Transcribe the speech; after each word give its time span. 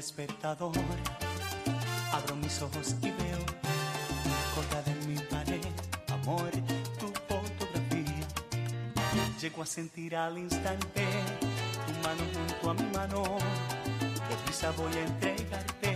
despertador. 0.00 0.72
Abro 2.10 2.34
mis 2.36 2.62
ojos 2.62 2.94
y 3.02 3.10
veo 3.10 3.44
colgada 4.54 4.90
en 4.92 5.12
mi 5.12 5.20
pared, 5.24 5.60
amor, 6.08 6.50
tu 6.98 7.08
fotografía. 7.28 8.26
Llego 9.38 9.62
a 9.62 9.66
sentir 9.66 10.16
al 10.16 10.38
instante 10.38 11.04
tu 11.86 11.92
mano 12.02 12.22
junto 12.32 12.70
a 12.70 12.74
mi 12.82 12.96
mano. 12.96 13.38
Deprisa 14.30 14.70
voy 14.70 14.94
a 14.94 15.02
entregarte 15.02 15.90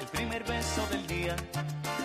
el 0.00 0.06
primer 0.12 0.44
beso 0.44 0.86
del 0.92 1.04
día. 1.08 1.34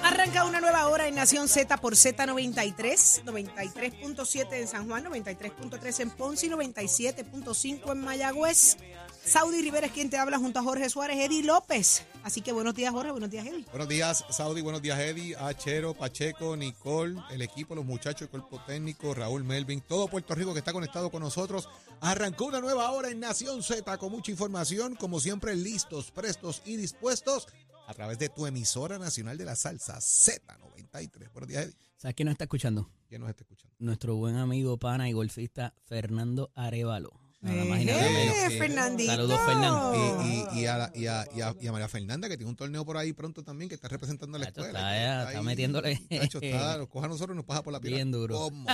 Arranca 0.04 0.46
una 0.46 0.60
nueva 0.60 0.88
hora 0.88 1.08
en 1.08 1.14
Nación 1.14 1.48
Z 1.48 1.78
por 1.78 1.94
Z93, 1.94 3.24
93.7 3.26 4.54
en 4.54 4.68
San 4.68 4.88
Juan, 4.88 5.06
93.3 5.06 6.00
en 6.00 6.10
Ponce 6.10 6.48
y 6.48 6.50
97.5 6.50 7.92
en 7.92 8.02
Mayagüez. 8.02 8.78
Saudi 9.24 9.62
Rivera 9.62 9.88
es 9.88 9.94
quien 9.94 10.10
te 10.10 10.18
habla 10.18 10.40
junto 10.40 10.60
a 10.60 10.64
Jorge 10.64 10.90
Suárez, 10.90 11.18
Eddie 11.20 11.44
López. 11.44 12.04
Así 12.24 12.42
que 12.42 12.52
buenos 12.52 12.74
días, 12.74 12.92
Jorge, 12.92 13.12
buenos 13.12 13.30
días, 13.30 13.46
Eddie. 13.46 13.66
Buenos 13.70 13.88
días, 13.88 14.26
Saudi, 14.30 14.62
buenos 14.62 14.82
días, 14.82 15.00
Eddie, 15.00 15.36
Achero, 15.36 15.94
Pacheco, 15.94 16.58
Nicole, 16.58 17.22
el 17.30 17.42
equipo, 17.42 17.76
los 17.76 17.86
muchachos, 17.86 18.24
el 18.24 18.30
cuerpo 18.30 18.60
técnico, 18.66 19.14
Raúl 19.14 19.44
Melvin, 19.44 19.82
todo 19.82 20.08
Puerto 20.08 20.34
Rico 20.34 20.54
que 20.54 20.60
está 20.60 20.74
conectado 20.74 21.12
con 21.12 21.22
nosotros. 21.22 21.70
Arrancó 22.02 22.46
una 22.46 22.60
nueva 22.62 22.90
hora 22.92 23.10
en 23.10 23.20
Nación 23.20 23.62
Z 23.62 23.98
con 24.00 24.12
mucha 24.12 24.32
información, 24.32 24.96
como 24.96 25.20
siempre, 25.20 25.56
listos, 25.56 26.10
prestos 26.12 26.64
y 26.66 26.76
dispuestos 26.76 27.48
a 27.88 27.94
través 27.94 28.18
de 28.18 28.30
tu 28.30 28.48
emisora 28.48 28.98
nacional 28.98 29.38
de 29.38 29.46
la 29.46 29.56
salsa 29.56 29.98
Z93. 30.00 31.32
Buenos 31.32 31.48
días, 31.48 31.66
Eddie. 31.66 31.76
¿Sabes 31.96 32.16
quién 32.16 32.26
nos 32.26 32.34
está 32.34 32.46
escuchando? 32.46 32.90
¿Quién 33.08 33.22
nos 33.22 33.30
está 33.30 33.44
escuchando? 33.44 33.76
Nuestro 33.78 34.16
buen 34.16 34.36
amigo, 34.38 34.78
pana 34.78 35.08
y 35.08 35.14
golfista 35.14 35.76
Fernando 35.84 36.52
Arevalo. 36.56 37.21
Nada 37.42 37.66
más 37.66 37.80
y 37.80 37.84
Eh, 37.84 37.86
nada 37.86 38.02
menos. 38.10 38.36
eh, 38.38 38.58
Fernandito. 38.60 39.12
Saludos, 39.12 39.40
Fernando. 39.46 40.24
Y, 40.24 40.58
y- 40.58 40.62
y 40.62 40.66
a, 40.68 40.78
la- 40.78 40.92
y 40.94 41.08
a- 41.08 41.26
y 41.36 41.42
a- 41.42 41.56
y 41.60 41.68
a 41.68 41.72
María 41.72 41.88
Fernanda, 41.88 42.30
que 42.30 42.38
tiene 42.38 42.50
un 42.52 42.56
torneo 42.56 42.86
por 42.86 42.98
ahí 42.98 43.14
pronto 43.14 43.44
también, 43.44 43.68
que 43.68 43.74
está 43.76 43.88
representando 43.88 44.36
a 44.38 44.40
la 44.40 44.46
escuela. 44.48 44.68
está, 44.70 44.92
que 44.92 45.00
ya, 45.00 45.24
está 45.30 45.42
metiéndole. 45.42 46.00
Chacho, 46.10 46.40
está, 46.40 46.78
nos 46.78 46.88
coja 46.88 47.08
a 47.08 47.10
nosotros 47.10 47.34
y 47.34 47.38
nos 47.38 47.46
pasa 47.46 47.64
por 47.64 47.74
la 47.74 47.80
piel. 47.80 47.96
Bien 47.96 48.12
duro. 48.12 48.36
Cómodo. 48.38 48.72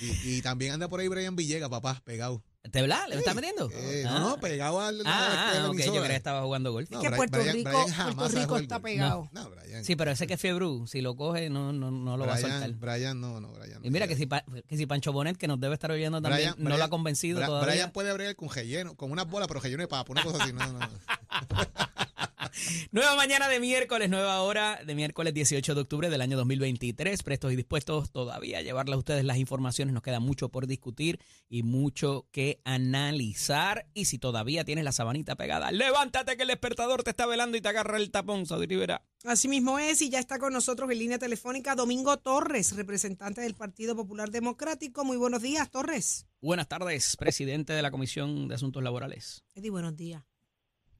Y, 0.00 0.36
y 0.36 0.42
también 0.42 0.72
anda 0.72 0.88
por 0.88 1.00
ahí 1.00 1.08
Brian 1.08 1.34
Villegas, 1.36 1.70
papá, 1.70 2.02
pegado. 2.04 2.42
¿Te 2.70 2.82
verdad? 2.82 3.00
¿Le 3.08 3.16
está 3.16 3.32
metiendo? 3.32 3.70
Eh, 3.72 4.04
Ah. 4.06 4.18
No, 4.18 4.30
no, 4.30 4.36
pegado 4.40 4.80
al. 4.80 5.00
Ah, 5.06 5.52
ah, 5.64 5.68
ok, 5.70 5.76
yo 5.78 5.92
creía 5.92 6.08
que 6.08 6.14
estaba 6.16 6.42
jugando 6.42 6.72
golf. 6.72 6.90
No, 6.90 7.00
que 7.00 7.08
Brian- 7.08 7.16
Puerto 7.16 7.38
Brian- 7.38 7.54
Rico- 7.56 7.70
Brian 7.86 8.14
Puerto 8.16 8.38
Rico 8.38 8.56
está 8.58 8.80
pegado. 8.80 9.28
No, 9.32 9.50
Brian. 9.50 9.82
Sí, 9.84 9.96
pero 9.96 10.10
ese 10.10 10.26
que 10.26 10.34
es 10.34 10.40
fiebre, 10.40 10.66
si 10.86 11.00
lo 11.00 11.16
coge, 11.16 11.48
no, 11.48 11.72
no, 11.72 11.90
no 11.90 12.16
lo 12.18 12.26
va 12.26 12.34
a 12.34 12.38
soltar. 12.38 12.70
Brian, 12.74 13.18
no, 13.20 13.40
no, 13.40 13.48
Brian. 13.52 13.80
Y 13.84 13.90
mira 13.90 14.06
que 14.06 14.14
si, 14.14 14.26
Pa- 14.26 14.44
que 14.68 14.76
si 14.76 14.84
Pancho 14.86 15.10
Bonet, 15.12 15.38
que 15.38 15.48
nos 15.48 15.58
debe 15.58 15.72
estar 15.74 15.90
oyendo 15.90 16.20
también, 16.20 16.52
Brian- 16.52 16.68
no 16.70 16.76
lo 16.76 16.84
ha 16.84 16.90
convencido 16.90 17.40
Bra- 17.40 17.46
todavía. 17.46 17.72
Brian 17.72 17.90
puede 17.92 18.10
abrir 18.10 18.36
con 18.36 18.50
relleno, 18.50 18.94
con 18.94 19.10
unas 19.10 19.26
bolas, 19.26 19.48
pero 19.48 19.60
relleno 19.60 19.82
de 19.82 19.88
papa, 19.88 20.12
una 20.12 20.22
cosa 20.22 20.44
así. 20.44 20.52
No, 20.52 20.70
no. 20.72 20.78
Nueva 22.92 23.16
mañana 23.16 23.48
de 23.48 23.60
miércoles, 23.60 24.08
nueva 24.08 24.40
hora 24.42 24.80
de 24.84 24.94
miércoles 24.94 25.34
18 25.34 25.74
de 25.74 25.80
octubre 25.80 26.10
del 26.10 26.20
año 26.20 26.36
2023. 26.36 27.22
Prestos 27.22 27.52
y 27.52 27.56
dispuestos 27.56 28.10
todavía 28.10 28.58
a 28.58 28.62
llevarle 28.62 28.94
a 28.94 28.98
ustedes 28.98 29.24
las 29.24 29.38
informaciones. 29.38 29.94
Nos 29.94 30.02
queda 30.02 30.20
mucho 30.20 30.48
por 30.48 30.66
discutir 30.66 31.20
y 31.48 31.62
mucho 31.62 32.26
que 32.32 32.60
analizar. 32.64 33.86
Y 33.94 34.06
si 34.06 34.18
todavía 34.18 34.64
tienes 34.64 34.84
la 34.84 34.92
sabanita 34.92 35.36
pegada, 35.36 35.72
levántate 35.72 36.36
que 36.36 36.42
el 36.42 36.48
despertador 36.48 37.02
te 37.02 37.10
está 37.10 37.26
velando 37.26 37.56
y 37.56 37.60
te 37.60 37.68
agarra 37.68 37.96
el 37.96 38.10
tapón, 38.10 38.46
Saudi 38.46 38.66
Rivera. 38.66 39.02
Así 39.24 39.48
mismo 39.48 39.78
es, 39.78 40.00
y 40.00 40.08
ya 40.08 40.18
está 40.18 40.38
con 40.38 40.52
nosotros 40.52 40.90
en 40.90 40.98
línea 40.98 41.18
telefónica 41.18 41.74
Domingo 41.74 42.16
Torres, 42.18 42.74
representante 42.74 43.42
del 43.42 43.54
Partido 43.54 43.94
Popular 43.94 44.30
Democrático. 44.30 45.04
Muy 45.04 45.18
buenos 45.18 45.42
días, 45.42 45.70
Torres. 45.70 46.26
Buenas 46.40 46.68
tardes, 46.68 47.16
presidente 47.18 47.74
de 47.74 47.82
la 47.82 47.90
Comisión 47.90 48.48
de 48.48 48.54
Asuntos 48.54 48.82
Laborales. 48.82 49.44
Eddie, 49.54 49.70
buenos 49.70 49.94
días. 49.94 50.24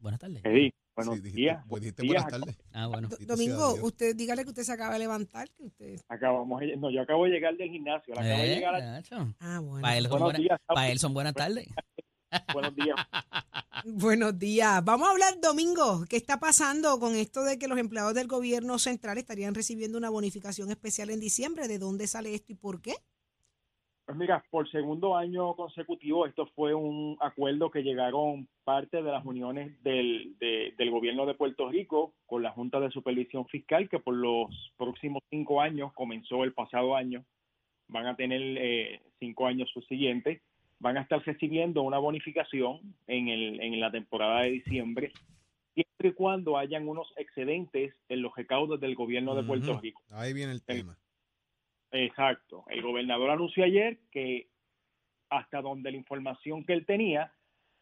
Buenas 0.00 0.20
tardes. 0.20 0.42
Eddie, 0.44 0.74
buenos 1.06 1.14
Sí, 1.16 1.20
dijiste, 1.22 1.40
días. 1.40 1.64
pues 1.68 1.82
dijiste 1.82 2.06
buenas 2.06 2.26
días. 2.26 2.40
tardes. 2.40 2.56
Ah, 2.72 2.86
bueno. 2.86 3.08
Domingo, 3.26 3.74
usted 3.82 4.16
dígale 4.16 4.42
que 4.44 4.48
usted 4.50 4.62
se 4.62 4.72
acaba 4.72 4.92
de 4.94 4.98
levantar, 5.00 5.48
que 5.50 5.64
usted... 5.64 6.00
Acabamos, 6.08 6.62
no, 6.78 6.90
yo 6.90 7.02
acabo 7.02 7.24
de 7.24 7.30
llegar 7.30 7.56
del 7.56 7.70
gimnasio. 7.70 8.14
acabo 8.14 8.26
de 8.28 8.52
Eh, 8.52 8.54
llegar. 8.56 8.74
a- 8.74 8.80
Nacho. 8.80 9.34
Ah, 9.40 9.58
bueno. 9.60 9.82
Para 9.82 9.96
él, 9.98 10.04
son 10.04 10.10
Buenos 10.10 10.26
buenas- 10.26 10.40
días, 10.42 10.58
Saudi. 10.66 10.76
para 10.76 10.88
él 10.90 10.98
son 10.98 11.14
buenas 11.14 11.34
tardes. 11.34 11.66
Buenos 12.54 12.76
días. 12.76 12.96
Buenos 13.84 14.38
días. 14.38 14.84
Vamos 14.84 15.08
a 15.08 15.10
hablar, 15.12 15.40
Domingo, 15.40 16.04
¿qué 16.08 16.16
está 16.16 16.38
pasando 16.38 16.98
con 17.00 17.16
esto 17.16 17.42
de 17.42 17.58
que 17.58 17.66
los 17.66 17.78
empleados 17.78 18.14
del 18.14 18.28
gobierno 18.28 18.78
central 18.78 19.18
estarían 19.18 19.54
recibiendo 19.54 19.98
una 19.98 20.10
bonificación 20.10 20.70
especial 20.70 21.10
en 21.10 21.18
diciembre? 21.18 21.66
¿De 21.66 21.78
dónde 21.78 22.06
sale 22.06 22.34
esto 22.34 22.52
y 22.52 22.56
por 22.56 22.80
qué? 22.82 22.94
Pues 24.10 24.18
mira, 24.18 24.44
por 24.50 24.68
segundo 24.72 25.16
año 25.16 25.54
consecutivo, 25.54 26.26
esto 26.26 26.46
fue 26.56 26.74
un 26.74 27.16
acuerdo 27.20 27.70
que 27.70 27.84
llegaron 27.84 28.48
parte 28.64 29.04
de 29.04 29.12
las 29.12 29.24
uniones 29.24 29.80
del, 29.84 30.36
de- 30.40 30.74
del 30.76 30.90
gobierno 30.90 31.26
de 31.26 31.34
Puerto 31.34 31.68
Rico 31.68 32.12
con 32.26 32.42
la 32.42 32.50
Junta 32.50 32.80
de 32.80 32.90
Supervisión 32.90 33.46
Fiscal, 33.46 33.88
que 33.88 34.00
por 34.00 34.16
los 34.16 34.72
próximos 34.76 35.22
cinco 35.30 35.60
años, 35.60 35.92
comenzó 35.92 36.42
el 36.42 36.52
pasado 36.52 36.96
año, 36.96 37.24
van 37.86 38.06
a 38.08 38.16
tener 38.16 38.40
eh, 38.42 39.00
cinco 39.20 39.46
años 39.46 39.70
subsiguientes, 39.72 40.42
van 40.80 40.96
a 40.98 41.02
estar 41.02 41.24
recibiendo 41.24 41.82
una 41.82 41.98
bonificación 41.98 42.80
en, 43.06 43.28
el, 43.28 43.60
en 43.60 43.78
la 43.78 43.92
temporada 43.92 44.40
de 44.42 44.50
diciembre, 44.50 45.12
siempre 45.72 46.08
y 46.08 46.12
cuando 46.14 46.58
hayan 46.58 46.88
unos 46.88 47.12
excedentes 47.16 47.94
en 48.08 48.22
los 48.22 48.34
recaudos 48.34 48.80
del 48.80 48.96
gobierno 48.96 49.36
de 49.36 49.44
Puerto. 49.44 49.78
Rico. 49.80 50.02
Ahí 50.10 50.32
viene 50.32 50.50
el 50.50 50.64
tema. 50.64 50.98
Exacto. 51.92 52.64
El 52.68 52.82
gobernador 52.82 53.30
anunció 53.30 53.64
ayer 53.64 53.98
que 54.10 54.48
hasta 55.28 55.60
donde 55.62 55.90
la 55.90 55.96
información 55.96 56.64
que 56.64 56.72
él 56.72 56.86
tenía, 56.86 57.32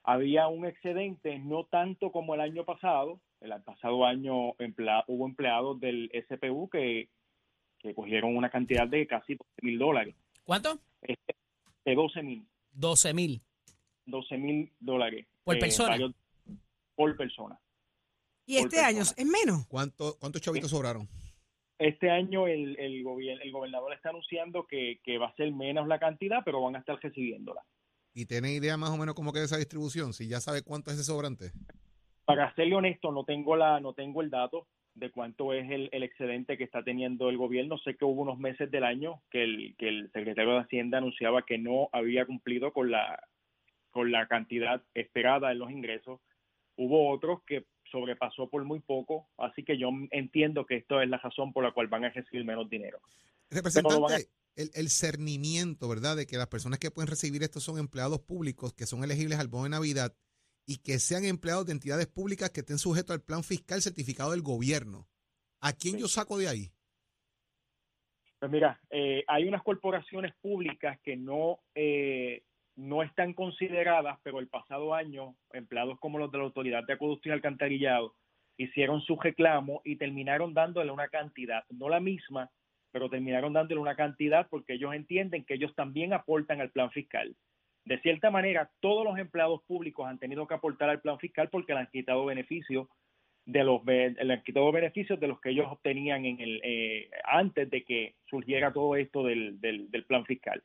había 0.05 0.49
un 0.49 0.65
excedente, 0.67 1.39
no 1.39 1.65
tanto 1.65 2.11
como 2.13 2.35
el 2.35 2.41
año 2.41 2.65
pasado. 2.65 3.21
El 3.41 3.51
pasado 3.63 4.05
año 4.05 4.55
emplea- 4.59 5.05
hubo 5.07 5.27
empleados 5.27 5.79
del 5.81 6.11
SPU 6.29 6.69
que, 6.69 7.09
que 7.79 7.95
cogieron 7.95 8.37
una 8.37 8.51
cantidad 8.51 8.87
de 8.89 9.07
casi 9.07 9.35
12 9.35 9.45
mil 9.63 9.79
dólares. 9.79 10.15
¿Cuánto? 10.45 10.79
Este, 11.03 11.35
de 11.85 11.95
12 11.95 12.23
mil, 12.23 12.47
12 12.73 13.15
mil. 13.15 13.41
12 14.07 14.37
mil 14.39 14.73
dólares. 14.81 15.27
¿Por 15.45 15.57
eh, 15.57 15.61
persona? 15.61 15.91
varios- 15.91 16.15
por 16.95 17.17
persona. 17.17 17.59
¿Y 18.47 18.57
Por 18.57 18.65
este 18.67 18.81
año 18.81 19.03
es 19.03 19.15
menos? 19.27 19.67
¿Cuánto, 19.69 20.17
¿Cuántos 20.19 20.41
chavitos 20.43 20.71
sobraron? 20.71 21.07
Este 21.79 22.11
año 22.11 22.47
el, 22.49 22.77
el, 22.79 23.05
gobier- 23.05 23.41
el 23.41 23.53
gobernador 23.53 23.93
está 23.93 24.11
anunciando 24.11 24.67
que, 24.67 24.99
que 25.05 25.17
va 25.19 25.29
a 25.29 25.37
ser 25.37 25.53
menos 25.53 25.87
la 25.87 25.99
cantidad, 25.99 26.43
pero 26.45 26.61
van 26.61 26.77
a 26.77 26.81
estar 26.81 26.99
recibiéndola. 27.01 27.63
¿Y 28.15 28.27
tiene 28.27 28.53
idea 28.53 28.77
más 28.77 28.91
o 28.91 28.97
menos 28.97 29.15
cómo 29.15 29.33
queda 29.33 29.45
esa 29.45 29.59
distribución? 29.59 30.13
Si 30.13 30.29
ya 30.29 30.41
sabe 30.41 30.63
cuánto 30.63 30.91
es 30.91 30.97
ese 30.97 31.05
sobrante. 31.05 31.53
Para 32.25 32.53
serle 32.57 32.75
honesto, 32.75 33.13
no 33.13 33.25
tengo 33.25 33.55
la, 33.55 33.79
no 33.79 33.93
tengo 33.93 34.23
el 34.23 34.31
dato 34.31 34.67
de 34.95 35.13
cuánto 35.13 35.53
es 35.53 35.71
el, 35.71 35.89
el 35.93 36.03
excedente 36.03 36.59
que 36.59 36.65
está 36.65 36.83
teniendo 36.83 37.31
el 37.31 37.37
gobierno. 37.37 37.79
Sé 37.79 37.95
que 37.95 38.05
hubo 38.05 38.23
unos 38.23 38.39
meses 38.39 38.69
del 38.73 38.83
año 38.83 39.23
que 39.31 39.45
el, 39.45 39.77
que 39.79 39.89
el 39.89 40.11
secretario 40.13 40.55
de 40.55 40.61
Hacienda 40.63 40.99
anunciaba 40.99 41.47
que 41.47 41.59
no 41.59 41.89
había 41.93 42.27
cumplido 42.27 42.73
con 42.73 42.91
la, 42.91 43.23
con 43.91 44.11
la 44.11 44.27
cantidad 44.27 44.83
esperada 44.95 45.53
en 45.53 45.61
los 45.61 45.71
ingresos. 45.71 46.21
Hubo 46.77 47.11
otros 47.11 47.43
que 47.45 47.65
sobrepasó 47.91 48.49
por 48.49 48.65
muy 48.65 48.81
poco, 48.81 49.29
así 49.39 49.65
que 49.65 49.79
yo 49.79 49.89
entiendo 50.11 50.67
que 50.67 50.77
esto 50.77 51.01
es 51.01 51.09
la 51.09 51.19
razón 51.19 51.53
por 51.53 51.65
la 51.65 51.73
cual 51.73 51.89
van 51.89 52.05
a 52.05 52.11
recibir 52.11 52.45
menos 52.45 52.69
dinero. 52.69 52.99
Representante, 53.51 54.29
el, 54.57 54.71
el 54.75 54.89
cernimiento, 54.91 55.89
¿verdad? 55.89 56.17
De 56.17 56.27
que 56.27 56.37
las 56.37 56.49
personas 56.49 56.79
que 56.79 56.91
pueden 56.91 57.09
recibir 57.09 57.43
esto 57.43 57.61
son 57.61 57.79
empleados 57.79 58.21
públicos 58.21 58.75
que 58.75 58.87
son 58.87 59.05
elegibles 59.05 59.39
al 59.39 59.49
bono 59.49 59.65
de 59.65 59.71
Navidad 59.71 60.15
y 60.67 60.79
que 60.79 60.99
sean 60.99 61.25
empleados 61.25 61.65
de 61.67 61.73
entidades 61.73 62.07
públicas 62.09 62.51
que 62.51 62.61
estén 62.61 62.79
sujetos 62.79 63.15
al 63.15 63.23
plan 63.23 63.43
fiscal 63.43 63.81
certificado 63.81 64.33
del 64.33 64.43
gobierno. 64.43 65.09
¿A 65.61 65.73
quién 65.73 65.95
Sí. 65.95 66.01
yo 66.03 66.09
saco 66.09 66.37
de 66.39 66.49
ahí? 66.49 66.71
Pues 68.39 68.53
mira, 68.53 68.81
eh, 68.91 69.25
hay 69.27 69.49
unas 69.49 69.63
corporaciones 69.63 70.33
públicas 70.41 70.99
que 71.03 71.17
no, 71.17 71.59
eh, 71.75 72.43
no 72.79 73.03
están 73.03 73.33
consideradas, 73.35 74.21
pero 74.23 74.39
el 74.39 74.47
pasado 74.47 74.95
año, 74.95 75.35
empleados 75.53 75.99
como 75.99 76.17
los 76.19 76.31
de 76.31 76.39
la 76.39 76.45
Autoridad 76.45 76.85
de 76.87 76.93
Acueducto 76.93 77.29
y 77.29 77.33
Alcantarillado 77.33 78.15
hicieron 78.57 79.01
su 79.01 79.17
reclamo 79.17 79.83
y 79.85 79.97
terminaron 79.97 80.55
dándole 80.55 80.93
una 80.93 81.09
cantidad, 81.09 81.65
no 81.71 81.89
la 81.89 81.99
misma, 81.99 82.51
pero 82.93 83.11
terminaron 83.11 83.53
dándole 83.53 83.81
una 83.81 83.97
cantidad 83.97 84.47
porque 84.49 84.75
ellos 84.75 84.95
entienden 84.95 85.45
que 85.45 85.55
ellos 85.55 85.75
también 85.75 86.13
aportan 86.13 86.61
al 86.61 86.71
plan 86.71 86.93
fiscal. 86.93 87.35
De 87.85 87.99
cierta 88.01 88.31
manera, 88.31 88.71
todos 88.79 89.05
los 89.05 89.19
empleados 89.19 89.61
públicos 89.65 90.07
han 90.07 90.21
tenido 90.21 90.47
que 90.47 90.55
aportar 90.55 90.89
al 90.89 91.01
plan 91.01 91.19
fiscal 91.19 91.49
porque 91.51 91.73
le 91.73 91.81
han 91.81 91.89
quitado 91.89 92.27
beneficios 92.27 92.87
de 93.45 93.65
los 93.65 93.85
le 93.85 94.15
han 94.33 94.43
quitado 94.45 94.71
beneficios 94.71 95.19
de 95.19 95.27
los 95.27 95.41
que 95.41 95.51
ellos 95.51 95.67
obtenían 95.69 96.27
en 96.27 96.41
el 96.41 96.61
eh, 96.63 97.11
antes 97.25 97.69
de 97.71 97.83
que 97.83 98.15
surgiera 98.27 98.73
todo 98.73 98.95
esto 98.95 99.25
del, 99.25 99.61
del, 99.61 99.91
del 99.91 100.05
plan 100.05 100.25
fiscal. 100.27 100.63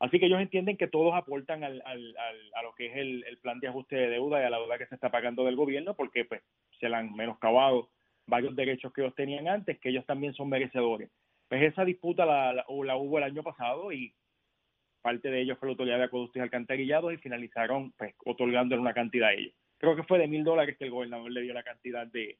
Así 0.00 0.20
que 0.20 0.26
ellos 0.26 0.40
entienden 0.40 0.76
que 0.76 0.86
todos 0.86 1.12
aportan 1.14 1.64
al, 1.64 1.82
al, 1.84 2.16
al- 2.16 2.54
a 2.54 2.62
lo 2.62 2.72
que 2.74 2.86
es 2.86 2.96
el, 2.96 3.24
el 3.24 3.38
plan 3.38 3.58
de 3.60 3.68
ajuste 3.68 3.96
de 3.96 4.10
deuda 4.10 4.40
y 4.40 4.44
a 4.44 4.50
la 4.50 4.58
deuda 4.58 4.78
que 4.78 4.86
se 4.86 4.94
está 4.94 5.10
pagando 5.10 5.44
del 5.44 5.56
gobierno 5.56 5.94
porque 5.94 6.24
pues 6.24 6.42
se 6.78 6.88
le 6.88 6.96
han 6.96 7.12
menoscabado 7.14 7.88
varios 8.26 8.54
derechos 8.54 8.92
que 8.92 9.00
ellos 9.00 9.14
tenían 9.16 9.48
antes, 9.48 9.78
que 9.80 9.88
ellos 9.88 10.06
también 10.06 10.34
son 10.34 10.48
merecedores. 10.48 11.10
Pues 11.48 11.62
esa 11.62 11.84
disputa 11.84 12.24
la, 12.26 12.52
la, 12.52 12.64
la 12.68 12.96
hubo 12.96 13.18
el 13.18 13.24
año 13.24 13.42
pasado 13.42 13.90
y 13.90 14.14
parte 15.02 15.30
de 15.30 15.40
ellos 15.40 15.58
fue 15.58 15.68
la 15.68 15.72
Autoridad 15.72 15.98
de 15.98 16.04
Acueductos 16.04 16.36
y 16.36 16.40
Alcantarillados 16.40 17.12
y 17.12 17.16
finalizaron 17.18 17.92
pues 17.92 18.14
otorgándole 18.24 18.80
una 18.82 18.94
cantidad 18.94 19.28
a 19.28 19.32
ellos. 19.34 19.54
creo 19.78 19.96
que 19.96 20.02
fue 20.02 20.18
de 20.18 20.28
mil 20.28 20.44
dólares 20.44 20.76
que 20.76 20.84
el 20.84 20.90
gobernador 20.90 21.30
le 21.30 21.40
dio 21.42 21.54
la 21.54 21.62
cantidad 21.62 22.06
de, 22.06 22.38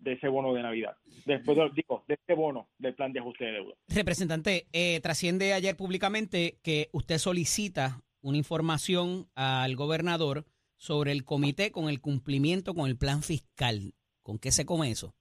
de 0.00 0.14
ese 0.14 0.28
bono 0.28 0.52
de 0.54 0.62
Navidad. 0.62 0.96
Después, 1.26 1.56
de, 1.56 1.70
digo, 1.74 2.04
de 2.08 2.14
este 2.14 2.34
bono 2.34 2.68
del 2.78 2.94
plan 2.94 3.12
de 3.12 3.20
ajuste 3.20 3.44
de 3.44 3.52
deuda. 3.52 3.74
Representante, 3.88 4.66
eh, 4.72 5.00
trasciende 5.00 5.52
ayer 5.52 5.76
públicamente 5.76 6.58
que 6.62 6.88
usted 6.92 7.18
solicita 7.18 8.00
una 8.22 8.38
información 8.38 9.26
al 9.34 9.76
gobernador 9.76 10.44
sobre 10.76 11.12
el 11.12 11.24
comité 11.24 11.70
con 11.70 11.88
el 11.88 12.00
cumplimiento 12.00 12.74
con 12.74 12.88
el 12.88 12.96
plan 12.96 13.22
fiscal. 13.22 13.92
¿Con 14.22 14.38
qué 14.38 14.50
se 14.50 14.64
come 14.64 14.90
eso? 14.90 15.14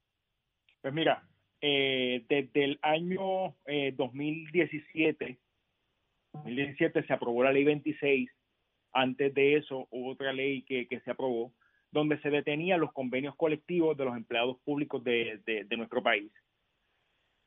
Pues 0.82 0.94
mira, 0.94 1.28
eh, 1.62 2.24
desde 2.30 2.64
el 2.64 2.80
año 2.82 3.56
eh, 3.66 3.94
2017, 3.96 5.38
2017 6.34 7.04
se 7.04 7.14
aprobó 7.14 7.44
la 7.44 7.52
ley 7.52 7.66
26. 7.66 8.30
Antes 8.92 9.34
de 9.34 9.58
eso 9.58 9.88
hubo 9.92 10.12
otra 10.12 10.34
ley 10.34 10.64
que, 10.64 10.88
que 10.88 11.00
se 11.02 11.12
aprobó 11.12 11.54
donde 11.92 12.20
se 12.22 12.30
detenían 12.30 12.80
los 12.80 12.94
convenios 12.94 13.36
colectivos 13.36 13.98
de 13.98 14.06
los 14.06 14.16
empleados 14.16 14.58
públicos 14.60 15.04
de, 15.04 15.66
nuestro 15.78 16.04
país. 16.04 16.32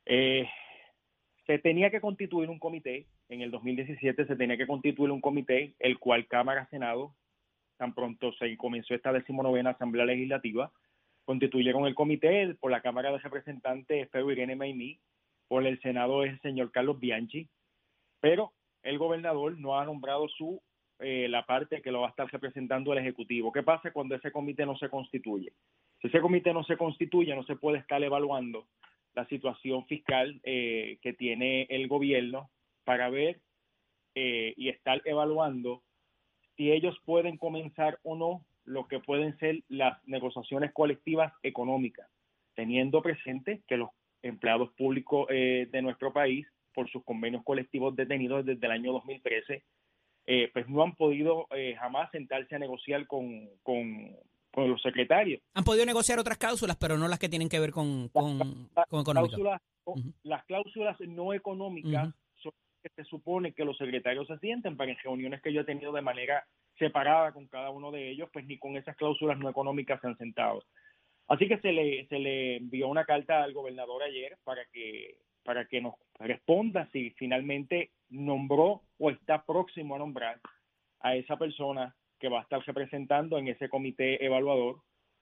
Eh, 0.06 0.48
se 1.46 1.58
tenía 1.58 1.90
que 1.90 2.00
constituir 2.00 2.50
un 2.50 2.58
comité, 2.58 3.06
en 3.28 3.40
el 3.40 3.50
2017 3.50 4.26
se 4.26 4.36
tenía 4.36 4.56
que 4.56 4.66
constituir 4.66 5.10
un 5.10 5.20
comité, 5.20 5.74
el 5.78 5.98
cual 5.98 6.26
Cámara 6.26 6.66
Senado, 6.70 7.14
tan 7.76 7.94
pronto 7.94 8.32
se 8.34 8.56
comenzó 8.56 8.94
esta 8.94 9.12
decimonovena 9.12 9.70
Asamblea 9.70 10.04
Legislativa, 10.04 10.72
constituyeron 11.24 11.86
el 11.86 11.94
comité, 11.94 12.54
por 12.60 12.70
la 12.70 12.82
Cámara 12.82 13.12
de 13.12 13.18
Representantes 13.18 14.08
Pedro 14.08 14.32
Irene 14.32 14.56
Maimí, 14.56 15.00
por 15.48 15.66
el 15.66 15.80
Senado 15.80 16.24
es 16.24 16.32
el 16.32 16.40
señor 16.40 16.70
Carlos 16.72 16.98
Bianchi, 16.98 17.48
pero 18.20 18.52
el 18.82 18.98
gobernador 18.98 19.58
no 19.58 19.78
ha 19.78 19.84
nombrado 19.84 20.28
su 20.28 20.62
eh, 21.02 21.28
la 21.28 21.44
parte 21.44 21.82
que 21.82 21.90
lo 21.90 22.00
va 22.00 22.08
a 22.08 22.10
estar 22.10 22.30
representando 22.30 22.92
el 22.92 22.98
Ejecutivo. 22.98 23.52
¿Qué 23.52 23.62
pasa 23.62 23.92
cuando 23.92 24.14
ese 24.14 24.32
comité 24.32 24.64
no 24.64 24.76
se 24.76 24.88
constituye? 24.88 25.52
Si 26.00 26.08
ese 26.08 26.20
comité 26.20 26.52
no 26.52 26.64
se 26.64 26.76
constituye, 26.76 27.34
no 27.34 27.44
se 27.44 27.56
puede 27.56 27.78
estar 27.78 28.02
evaluando 28.02 28.66
la 29.14 29.26
situación 29.26 29.86
fiscal 29.86 30.40
eh, 30.42 30.98
que 31.02 31.12
tiene 31.12 31.66
el 31.70 31.86
gobierno 31.88 32.50
para 32.84 33.10
ver 33.10 33.40
eh, 34.14 34.54
y 34.56 34.68
estar 34.68 35.00
evaluando 35.04 35.82
si 36.56 36.70
ellos 36.70 36.98
pueden 37.04 37.36
comenzar 37.36 37.98
o 38.02 38.16
no 38.16 38.44
lo 38.64 38.86
que 38.86 39.00
pueden 39.00 39.36
ser 39.38 39.62
las 39.68 40.02
negociaciones 40.06 40.72
colectivas 40.72 41.32
económicas, 41.42 42.08
teniendo 42.54 43.02
presente 43.02 43.62
que 43.66 43.76
los 43.76 43.90
empleados 44.22 44.70
públicos 44.72 45.26
eh, 45.30 45.68
de 45.70 45.82
nuestro 45.82 46.12
país, 46.12 46.46
por 46.74 46.88
sus 46.90 47.04
convenios 47.04 47.42
colectivos 47.44 47.94
detenidos 47.96 48.46
desde 48.46 48.64
el 48.66 48.72
año 48.72 48.92
2013, 48.92 49.62
eh, 50.26 50.50
pues 50.52 50.68
no 50.68 50.82
han 50.82 50.94
podido 50.94 51.46
eh, 51.50 51.74
jamás 51.78 52.10
sentarse 52.10 52.54
a 52.54 52.58
negociar 52.58 53.06
con, 53.06 53.48
con, 53.62 54.16
con, 54.52 54.70
los 54.70 54.80
secretarios. 54.80 55.40
Han 55.54 55.64
podido 55.64 55.84
negociar 55.84 56.18
otras 56.18 56.38
cláusulas, 56.38 56.76
pero 56.76 56.96
no 56.96 57.08
las 57.08 57.18
que 57.18 57.28
tienen 57.28 57.48
que 57.48 57.60
ver 57.60 57.72
con, 57.72 58.08
con, 58.08 58.68
con 58.88 59.04
cláusulas, 59.04 59.60
uh 59.84 59.94
-huh. 59.94 60.14
Las 60.22 60.44
cláusulas 60.44 60.98
no 61.00 61.32
económicas 61.32 62.08
uh 62.08 62.10
-huh. 62.10 62.42
son 62.42 62.52
que 62.82 62.90
se 62.94 63.04
supone 63.04 63.52
que 63.52 63.64
los 63.64 63.76
secretarios 63.76 64.26
se 64.26 64.38
sienten 64.38 64.76
para 64.76 64.90
en 64.90 64.98
reuniones 64.98 65.42
que 65.42 65.52
yo 65.52 65.62
he 65.62 65.64
tenido 65.64 65.92
de 65.92 66.02
manera 66.02 66.44
separada 66.78 67.32
con 67.32 67.46
cada 67.48 67.70
uno 67.70 67.90
de 67.90 68.10
ellos, 68.10 68.28
pues 68.32 68.46
ni 68.46 68.58
con 68.58 68.76
esas 68.76 68.96
cláusulas 68.96 69.38
no 69.38 69.48
económicas 69.48 70.00
se 70.00 70.06
han 70.06 70.18
sentado. 70.18 70.62
Así 71.28 71.48
que 71.48 71.58
se 71.58 71.72
le, 71.72 72.06
se 72.08 72.18
le 72.18 72.56
envió 72.56 72.88
una 72.88 73.04
carta 73.04 73.42
al 73.42 73.52
gobernador 73.52 74.02
ayer 74.02 74.36
para 74.44 74.64
que 74.72 75.16
para 75.42 75.66
que 75.66 75.80
nos 75.80 75.94
responda 76.18 76.88
si 76.92 77.10
finalmente 77.10 77.90
nombró 78.10 78.82
o 78.98 79.10
está 79.10 79.44
próximo 79.44 79.94
a 79.94 79.98
nombrar 79.98 80.40
a 81.00 81.16
esa 81.16 81.36
persona 81.36 81.94
que 82.18 82.28
va 82.28 82.40
a 82.40 82.42
estar 82.42 82.62
representando 82.64 83.38
en 83.38 83.48
ese 83.48 83.68
comité 83.68 84.24
evaluador, 84.24 84.76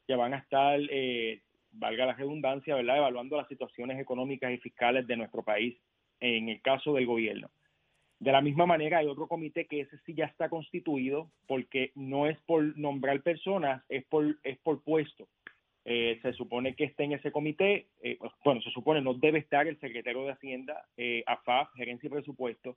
que 0.06 0.14
van 0.14 0.34
a 0.34 0.38
estar, 0.38 0.78
eh, 0.90 1.40
valga 1.70 2.06
la 2.06 2.14
redundancia, 2.14 2.74
¿verdad?, 2.74 2.98
evaluando 2.98 3.36
las 3.36 3.48
situaciones 3.48 3.98
económicas 3.98 4.52
y 4.52 4.58
fiscales 4.58 5.06
de 5.06 5.16
nuestro 5.16 5.42
país 5.42 5.78
en 6.20 6.48
el 6.48 6.60
caso 6.60 6.92
del 6.92 7.06
gobierno. 7.06 7.50
De 8.18 8.32
la 8.32 8.42
misma 8.42 8.66
manera, 8.66 8.98
hay 8.98 9.06
otro 9.06 9.26
comité 9.26 9.64
que 9.64 9.80
ese 9.80 9.96
sí 10.04 10.12
ya 10.12 10.26
está 10.26 10.50
constituido 10.50 11.30
porque 11.46 11.90
no 11.94 12.26
es 12.26 12.38
por 12.42 12.76
nombrar 12.76 13.22
personas, 13.22 13.82
es 13.88 14.04
por, 14.04 14.36
es 14.42 14.58
por 14.58 14.82
puesto. 14.82 15.26
Eh, 15.84 16.18
se 16.22 16.32
supone 16.34 16.74
que 16.74 16.84
esté 16.84 17.04
en 17.04 17.12
ese 17.12 17.32
comité, 17.32 17.88
eh, 18.02 18.18
bueno, 18.44 18.60
se 18.60 18.70
supone 18.70 19.00
no 19.00 19.14
debe 19.14 19.38
estar 19.38 19.66
el 19.66 19.80
secretario 19.80 20.24
de 20.24 20.32
Hacienda, 20.32 20.84
eh, 20.96 21.22
AFAF, 21.26 21.72
Gerencia 21.74 22.06
y 22.06 22.10
Presupuesto, 22.10 22.76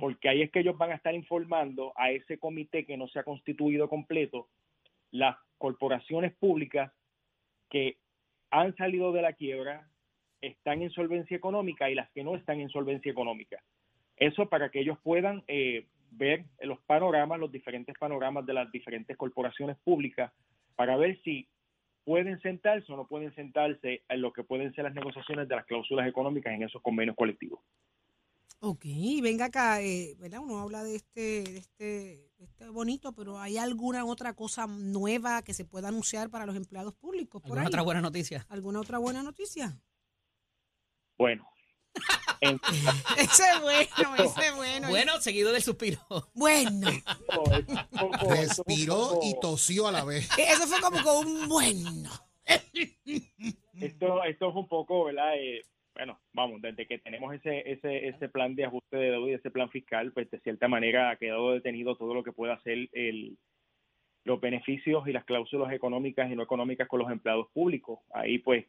porque 0.00 0.28
ahí 0.28 0.42
es 0.42 0.50
que 0.50 0.60
ellos 0.60 0.78
van 0.78 0.92
a 0.92 0.94
estar 0.94 1.14
informando 1.14 1.92
a 1.96 2.10
ese 2.10 2.38
comité 2.38 2.86
que 2.86 2.96
no 2.96 3.08
se 3.08 3.18
ha 3.18 3.24
constituido 3.24 3.88
completo 3.88 4.48
las 5.10 5.36
corporaciones 5.58 6.32
públicas 6.34 6.92
que 7.70 7.98
han 8.50 8.74
salido 8.76 9.12
de 9.12 9.22
la 9.22 9.32
quiebra, 9.32 9.88
están 10.40 10.82
en 10.82 10.90
solvencia 10.90 11.36
económica 11.36 11.90
y 11.90 11.94
las 11.94 12.10
que 12.10 12.22
no 12.22 12.36
están 12.36 12.60
en 12.60 12.68
solvencia 12.68 13.10
económica. 13.10 13.62
Eso 14.16 14.48
para 14.48 14.70
que 14.70 14.80
ellos 14.80 14.98
puedan 15.02 15.42
eh, 15.48 15.86
ver 16.10 16.44
los 16.60 16.78
panoramas, 16.82 17.40
los 17.40 17.50
diferentes 17.50 17.96
panoramas 17.98 18.46
de 18.46 18.52
las 18.52 18.70
diferentes 18.70 19.16
corporaciones 19.16 19.76
públicas, 19.78 20.32
para 20.76 20.96
ver 20.96 21.20
si 21.22 21.48
pueden 22.04 22.40
sentarse 22.40 22.92
o 22.92 22.96
no 22.96 23.06
pueden 23.06 23.34
sentarse 23.34 24.02
en 24.08 24.20
lo 24.20 24.32
que 24.32 24.44
pueden 24.44 24.72
ser 24.74 24.84
las 24.84 24.94
negociaciones 24.94 25.48
de 25.48 25.56
las 25.56 25.64
cláusulas 25.66 26.06
económicas 26.08 26.52
en 26.52 26.62
esos 26.62 26.82
convenios 26.82 27.16
colectivos. 27.16 27.60
Ok, 28.60 28.84
venga 29.22 29.46
acá, 29.46 29.82
eh, 29.82 30.14
¿verdad? 30.18 30.40
Uno 30.40 30.58
habla 30.58 30.82
de 30.84 30.96
este, 30.96 31.42
de 31.44 31.58
este, 31.58 31.84
de 32.38 32.44
este 32.44 32.68
bonito, 32.70 33.12
pero 33.12 33.38
¿hay 33.38 33.58
alguna 33.58 34.06
otra 34.06 34.32
cosa 34.34 34.66
nueva 34.66 35.42
que 35.42 35.52
se 35.52 35.66
pueda 35.66 35.88
anunciar 35.88 36.30
para 36.30 36.46
los 36.46 36.56
empleados 36.56 36.94
públicos? 36.94 37.42
Por 37.42 37.48
¿Alguna 37.48 37.62
ahí? 37.62 37.66
otra 37.66 37.82
buena 37.82 38.00
noticia? 38.00 38.46
¿Alguna 38.48 38.80
otra 38.80 38.98
buena 38.98 39.22
noticia? 39.22 39.78
Bueno. 41.18 41.46
En... 42.44 42.60
ese 43.18 43.42
es 43.42 43.60
bueno, 43.60 44.14
ese 44.16 44.46
es 44.46 44.56
bueno. 44.56 44.88
Bueno, 44.88 45.20
seguido 45.20 45.52
del 45.52 45.62
suspiro. 45.62 45.98
Bueno. 46.34 46.88
Respiró 48.28 49.20
y 49.22 49.38
tosió 49.40 49.88
a 49.88 49.92
la 49.92 50.04
vez. 50.04 50.28
Eso 50.38 50.66
fue 50.66 50.80
como 50.80 51.02
con 51.02 51.26
un 51.26 51.48
bueno. 51.48 52.10
Esto, 53.80 54.24
esto 54.24 54.48
es 54.50 54.54
un 54.54 54.68
poco, 54.68 55.04
¿verdad? 55.04 55.36
Eh, 55.36 55.62
bueno, 55.94 56.18
vamos, 56.32 56.60
desde 56.60 56.86
que 56.86 56.98
tenemos 56.98 57.34
ese, 57.34 57.70
ese, 57.70 58.08
ese 58.08 58.28
plan 58.28 58.54
de 58.54 58.64
ajuste 58.64 58.96
de 58.96 59.10
deuda 59.10 59.30
y 59.30 59.34
ese 59.34 59.50
plan 59.50 59.70
fiscal, 59.70 60.12
pues 60.12 60.30
de 60.30 60.40
cierta 60.40 60.68
manera 60.68 61.10
ha 61.10 61.16
quedado 61.16 61.52
detenido 61.52 61.96
todo 61.96 62.14
lo 62.14 62.22
que 62.22 62.32
pueda 62.32 62.60
ser 62.62 62.88
el, 62.92 63.38
los 64.24 64.40
beneficios 64.40 65.06
y 65.06 65.12
las 65.12 65.24
cláusulas 65.24 65.72
económicas 65.72 66.30
y 66.30 66.34
no 66.34 66.42
económicas 66.42 66.88
con 66.88 67.00
los 67.00 67.10
empleados 67.10 67.48
públicos. 67.52 68.00
Ahí, 68.12 68.38
pues, 68.38 68.66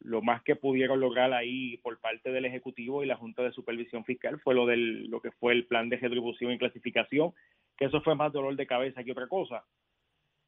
lo 0.00 0.22
más 0.22 0.42
que 0.42 0.56
pudieron 0.56 1.00
lograr 1.00 1.32
ahí 1.32 1.78
por 1.78 1.98
parte 2.00 2.30
del 2.30 2.44
Ejecutivo 2.44 3.02
y 3.02 3.06
la 3.06 3.16
Junta 3.16 3.42
de 3.42 3.52
Supervisión 3.52 4.04
Fiscal 4.04 4.38
fue 4.40 4.54
lo 4.54 4.66
del 4.66 5.08
lo 5.08 5.20
que 5.20 5.32
fue 5.32 5.52
el 5.52 5.66
plan 5.66 5.88
de 5.88 5.96
retribución 5.96 6.52
y 6.52 6.58
clasificación, 6.58 7.32
que 7.76 7.86
eso 7.86 8.00
fue 8.02 8.14
más 8.14 8.32
dolor 8.32 8.56
de 8.56 8.66
cabeza 8.66 9.02
que 9.02 9.12
otra 9.12 9.28
cosa. 9.28 9.64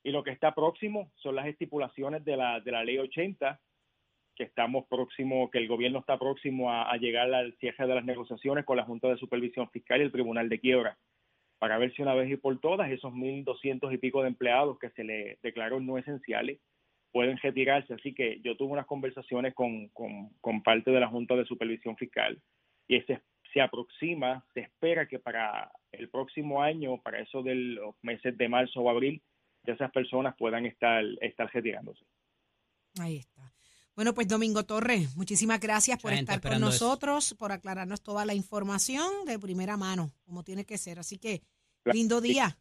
Y 0.05 0.11
lo 0.11 0.23
que 0.23 0.31
está 0.31 0.55
próximo 0.55 1.11
son 1.17 1.35
las 1.35 1.47
estipulaciones 1.47 2.25
de 2.25 2.37
la, 2.37 2.61
de 2.61 2.71
la 2.71 2.85
ley 2.85 2.99
80, 2.99 3.61
que 4.37 4.45
estamos 4.45 4.87
próximo, 4.89 5.51
que 5.51 5.59
el 5.59 5.67
gobierno 5.67 5.99
está 5.99 6.19
próximo 6.19 6.71
a, 6.71 6.91
a 6.91 6.97
llegar 6.97 7.33
al 7.35 7.55
cierre 7.57 7.87
de 7.87 7.95
las 7.95 8.05
negociaciones 8.05 8.65
con 8.65 8.77
la 8.77 8.85
Junta 8.85 9.09
de 9.09 9.17
Supervisión 9.17 9.69
Fiscal 9.71 10.01
y 10.01 10.05
el 10.05 10.13
Tribunal 10.13 10.49
de 10.49 10.61
Quiebra, 10.61 10.99
para 11.59 11.79
ver 11.79 11.93
si 11.95 12.03
una 12.03 12.15
vez 12.15 12.31
y 12.31 12.37
por 12.37 12.61
todas 12.61 12.91
esos 12.91 13.13
1.200 13.13 13.93
y 13.93 13.99
pico 13.99 14.23
de 14.23 14.29
empleados 14.29 14.79
que 14.79 14.91
se 14.91 15.03
le 15.03 15.39
declararon 15.43 15.85
no 15.85 15.99
esenciales 15.99 16.61
pueden 17.19 17.37
retirarse. 17.39 17.95
Así 17.95 18.15
que 18.15 18.41
yo 18.45 18.57
tuve 18.57 18.75
unas 18.75 18.87
conversaciones 18.87 19.53
con, 19.53 19.89
con, 19.89 20.29
con 20.41 20.63
parte 20.63 20.93
de 20.93 21.01
la 21.01 21.09
Junta 21.09 21.35
de 21.35 21.45
Supervisión 21.47 21.97
Fiscal 21.97 22.41
y 22.87 23.01
se, 23.01 23.21
se 23.53 23.61
aproxima, 23.61 24.47
se 24.55 24.61
espera 24.61 25.09
que 25.09 25.19
para 25.19 25.69
el 25.91 26.11
próximo 26.11 26.63
año, 26.63 27.03
para 27.03 27.19
eso 27.19 27.43
de 27.43 27.57
los 27.57 27.97
meses 28.03 28.39
de 28.39 28.49
marzo 28.49 28.83
o 28.83 28.89
abril, 28.89 29.21
ya 29.67 29.73
esas 29.73 29.91
personas 29.91 30.37
puedan 30.39 30.65
estar, 30.65 31.03
estar 31.21 31.51
retirándose. 31.53 32.05
Ahí 33.01 33.17
está. 33.17 33.53
Bueno, 33.97 34.15
pues 34.15 34.29
Domingo 34.29 34.65
Torres, 34.65 35.17
muchísimas 35.17 35.59
gracias 35.59 36.01
por 36.01 36.13
estar 36.13 36.41
con 36.41 36.61
nosotros, 36.61 37.27
eso. 37.27 37.37
por 37.37 37.51
aclararnos 37.51 38.01
toda 38.01 38.27
la 38.27 38.35
información 38.35 39.25
de 39.27 39.41
primera 39.41 39.77
mano, 39.77 40.13
como 40.25 40.45
tiene 40.45 40.65
que 40.65 40.79
ser. 40.79 41.01
Así 41.01 41.19
que, 41.19 41.43
lindo 41.85 42.21
día. 42.21 42.57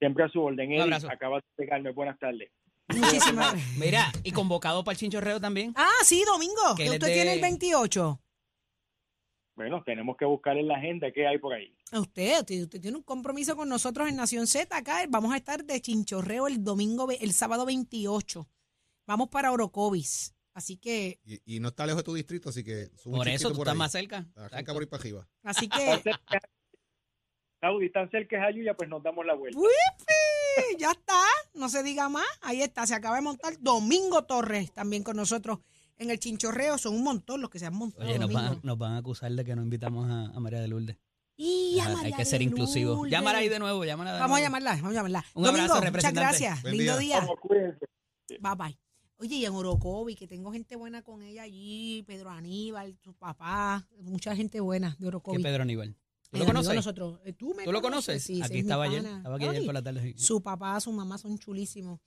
Siempre 0.00 0.24
a 0.24 0.28
su 0.28 0.42
orden. 0.42 0.72
Eddie, 0.72 0.96
acaba 1.08 1.36
de 1.36 1.44
pegarme. 1.54 1.92
Buenas 1.92 2.18
tardes. 2.18 2.50
Muchísimas 2.88 3.54
Mira, 3.76 4.10
y 4.22 4.32
convocado 4.32 4.82
para 4.82 4.94
el 4.94 4.98
chinchorreo 4.98 5.40
también. 5.40 5.72
Ah, 5.76 5.90
sí, 6.04 6.24
Domingo, 6.24 6.74
que 6.76 6.90
usted 6.90 7.06
de... 7.06 7.12
tiene 7.12 7.32
el 7.34 7.40
28. 7.40 8.20
Bueno, 9.56 9.82
tenemos 9.84 10.16
que 10.16 10.24
buscar 10.24 10.56
en 10.56 10.68
la 10.68 10.76
agenda 10.76 11.10
qué 11.10 11.26
hay 11.26 11.38
por 11.38 11.52
ahí. 11.52 11.76
Usted, 11.92 12.38
usted, 12.38 12.62
usted, 12.62 12.80
tiene 12.80 12.96
un 12.96 13.02
compromiso 13.02 13.56
con 13.56 13.68
nosotros 13.68 14.08
en 14.08 14.14
Nación 14.14 14.46
Z 14.46 14.74
acá. 14.74 15.04
Vamos 15.08 15.32
a 15.32 15.36
estar 15.36 15.64
de 15.64 15.80
chinchorreo 15.80 16.46
el 16.46 16.62
domingo, 16.62 17.08
el 17.10 17.32
sábado 17.32 17.66
28. 17.66 18.48
Vamos 19.06 19.28
para 19.28 19.50
Orocovis. 19.50 20.34
Así 20.54 20.76
que. 20.76 21.18
Y, 21.24 21.56
y, 21.56 21.60
no 21.60 21.68
está 21.68 21.86
lejos 21.86 22.02
de 22.02 22.04
tu 22.04 22.14
distrito, 22.14 22.50
así 22.50 22.62
que. 22.62 22.88
Por 23.04 23.28
eso 23.28 23.48
tú 23.48 23.56
por 23.56 23.66
estás 23.66 23.72
ahí. 23.72 23.78
más 23.78 23.92
cerca. 23.92 24.26
Acá 24.52 24.72
por 24.72 24.82
ahí 24.82 24.86
para 24.86 25.00
arriba. 25.00 25.28
Así 25.42 25.68
que. 25.68 26.02
Saudi, 27.60 27.90
tan 27.90 28.08
cerca 28.10 28.36
es 28.38 28.42
Ayuya, 28.44 28.74
pues 28.74 28.88
nos 28.88 29.02
damos 29.02 29.26
la 29.26 29.34
vuelta. 29.34 29.58
¡Wipi! 29.58 30.78
ya 30.78 30.92
está, 30.92 31.20
no 31.58 31.68
se 31.68 31.82
diga 31.82 32.08
más. 32.08 32.24
Ahí 32.40 32.62
está, 32.62 32.86
se 32.86 32.94
acaba 32.94 33.16
de 33.16 33.22
montar 33.22 33.54
Domingo 33.60 34.24
Torres 34.24 34.72
también 34.72 35.02
con 35.02 35.16
nosotros 35.16 35.58
en 35.96 36.10
el 36.10 36.18
chinchorreo. 36.18 36.78
Son 36.78 36.94
un 36.94 37.02
montón 37.02 37.40
los 37.40 37.50
que 37.50 37.58
se 37.58 37.66
han 37.66 37.74
montado. 37.74 38.08
Oye, 38.08 38.18
nos 38.18 38.32
van, 38.32 38.60
nos 38.62 38.78
van 38.78 38.92
a 38.92 38.98
acusar 38.98 39.32
de 39.32 39.44
que 39.44 39.54
no 39.56 39.62
invitamos 39.62 40.08
a, 40.10 40.26
a 40.26 40.40
María 40.40 40.60
de 40.60 40.68
Lourdes. 40.68 40.96
Y 41.36 41.78
a 41.78 41.84
Ajá, 41.84 41.92
María 41.94 42.06
Hay 42.08 42.12
que 42.14 42.24
ser 42.24 42.42
inclusivos. 42.42 42.96
Lourdes. 42.96 43.12
Llámala 43.12 43.38
ahí 43.38 43.48
de 43.48 43.58
nuevo, 43.58 43.84
llámala 43.84 44.14
de 44.14 44.20
Vamos 44.20 44.38
a 44.38 44.40
llamarla, 44.40 44.72
vamos 44.76 44.90
a 44.90 44.94
llamarla. 44.94 45.24
Un 45.34 45.42
Domingo, 45.44 45.48
abrazo, 45.64 45.74
muchas 45.74 45.84
representante. 45.84 46.20
gracias. 46.20 46.62
Buen 46.62 46.76
Lindo 46.76 46.98
día. 46.98 47.20
día. 47.20 48.38
Bye 48.40 48.54
bye. 48.56 48.78
Oye, 49.20 49.34
y 49.36 49.44
en 49.46 49.52
Orocovi, 49.52 50.14
que 50.14 50.28
tengo 50.28 50.52
gente 50.52 50.76
buena 50.76 51.02
con 51.02 51.22
ella 51.22 51.42
allí, 51.42 52.04
Pedro 52.06 52.30
Aníbal, 52.30 52.96
tu 52.98 53.14
papá, 53.14 53.84
mucha 54.00 54.36
gente 54.36 54.60
buena 54.60 54.90
de 54.90 54.96
¿Qué 54.98 55.06
Orocovi. 55.06 55.42
Pedro 55.42 55.62
Aníbal? 55.64 55.96
Nosotros. 56.32 57.20
Eh, 57.24 57.32
¿Tú, 57.32 57.54
me 57.54 57.64
¿Tú 57.64 57.72
lo 57.72 57.80
conoces? 57.80 58.22
Sí, 58.22 58.34
ese 58.34 58.44
aquí 58.44 58.58
es 58.58 58.62
estaba 58.64 58.84
ayer. 58.84 59.04
Estaba 59.04 59.36
aquí 59.36 59.44
ayer 59.46 59.60
Ay, 59.60 59.66
por 59.66 59.74
la 59.74 59.82
tarde. 59.82 60.14
Su 60.16 60.42
papá, 60.42 60.78
su 60.80 60.92
mamá 60.92 61.16
son 61.18 61.38
chulísimos 61.38 62.00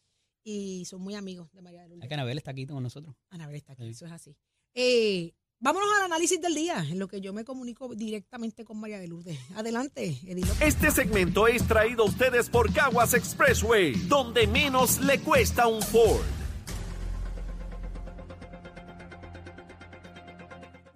y 0.44 0.86
son 0.86 1.02
muy 1.02 1.16
amigos 1.16 1.52
de 1.54 1.62
María 1.62 1.82
de 1.84 1.90
Lourdes. 1.90 2.06
Acá 2.06 2.16
Anabel 2.16 2.38
está 2.38 2.52
aquí 2.52 2.66
con 2.68 2.82
nosotros. 2.84 3.16
Anabel 3.30 3.56
está 3.56 3.74
aquí, 3.74 3.84
Sí. 3.86 3.90
eso 3.92 4.06
es 4.06 4.12
así. 4.12 4.36
Eh, 4.74 5.34
vámonos 5.60 5.90
al 5.98 6.04
análisis 6.06 6.40
del 6.40 6.54
día, 6.54 6.80
en 6.88 7.00
lo 7.00 7.08
que 7.08 7.20
yo 7.22 7.34
me 7.34 7.44
comunico 7.44 7.94
directamente 7.96 8.64
con 8.64 8.80
María 8.80 9.00
de 9.00 9.08
Lourdes. 9.08 9.40
Adelante, 9.56 10.20
Edilo. 10.26 10.52
Este 10.62 10.92
segmento 10.92 11.48
es 11.48 11.68
traído 11.68 12.04
a 12.04 12.08
ustedes 12.08 12.50
por 12.50 12.72
Caguas 12.74 13.14
Expressway, 13.14 13.94
donde 14.08 14.46
menos 14.48 15.00
le 15.02 15.20
cuesta 15.20 15.68
un 15.68 15.82
Ford. 15.82 16.22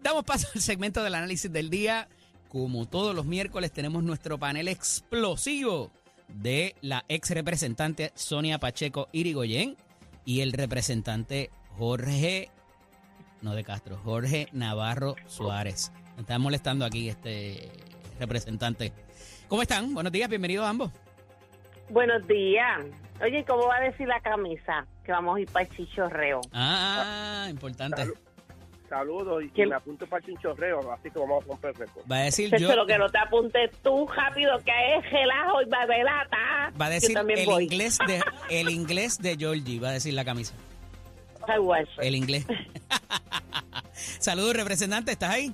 Damos 0.02 0.24
paso 0.24 0.48
al 0.54 0.62
segmento 0.62 1.04
del 1.04 1.16
análisis 1.16 1.52
del 1.52 1.70
día. 1.70 2.08
Como 2.56 2.88
todos 2.88 3.14
los 3.14 3.26
miércoles 3.26 3.74
tenemos 3.74 4.02
nuestro 4.02 4.38
panel 4.38 4.70
explosivo 4.70 5.92
de 6.30 6.74
la 6.80 7.04
ex 7.10 7.32
representante 7.32 8.14
Sonia 8.16 8.60
Pacheco 8.60 9.10
Irigoyen 9.12 9.76
y 10.24 10.40
el 10.40 10.54
representante 10.54 11.50
Jorge, 11.78 12.50
no 13.42 13.56
de 13.56 13.66
Castro, 13.66 13.98
Jorge 13.98 14.48
Navarro 14.54 15.18
Suárez. 15.28 15.92
Me 16.16 16.22
está 16.22 16.40
molestando 16.40 16.86
aquí 16.86 17.10
este 17.10 17.70
representante. 18.22 18.94
¿Cómo 19.50 19.62
están? 19.62 19.94
Buenos 19.94 20.14
días, 20.14 20.30
bienvenidos 20.30 20.66
a 20.66 20.70
ambos. 20.70 20.92
Buenos 21.90 22.26
días. 22.26 22.86
Oye, 23.22 23.44
¿cómo 23.44 23.68
va 23.68 23.76
a 23.76 23.82
decir 23.82 24.08
la 24.08 24.22
camisa? 24.22 24.88
Que 25.04 25.12
vamos 25.12 25.36
a 25.36 25.42
ir 25.42 25.52
para 25.52 25.66
el 25.66 25.76
chichorreo. 25.76 26.40
Ah, 26.54 27.48
importante. 27.50 28.14
Saludos 28.90 29.44
y 29.44 29.50
¿Quién? 29.50 29.70
me 29.70 29.76
apunto 29.76 30.06
para 30.08 30.20
el 30.20 30.26
chinchorreo, 30.34 30.92
así 30.94 31.10
que 31.10 31.18
vamos 31.20 31.44
a 31.44 31.48
romper 31.48 31.76
récord. 31.76 32.04
Va 32.12 32.18
a 32.18 32.24
decir 32.24 32.56
yo. 32.58 32.76
lo 32.76 32.86
que 32.86 32.98
no 32.98 33.10
te 33.10 33.18
apuntes 33.18 33.72
tú 33.82 34.08
rápido, 34.08 34.58
que 34.60 34.72
es 34.98 35.12
relajo 35.12 35.62
y 35.62 35.66
babelata. 35.66 36.72
Va 36.80 36.86
a 36.86 36.90
decir 36.92 37.18
el 37.18 37.46
voy. 37.48 37.64
inglés 37.64 37.98
de 38.06 38.22
el 38.52 38.70
inglés 38.70 39.18
de 39.20 39.36
Georgie, 39.38 39.80
va 39.80 39.90
a 39.90 39.94
decir 39.94 40.14
la 40.14 40.24
camisa. 40.24 40.54
El 42.00 42.16
inglés. 42.16 42.46
Saludos, 44.20 44.56
representante, 44.56 45.12
¿estás 45.12 45.32
ahí? 45.32 45.54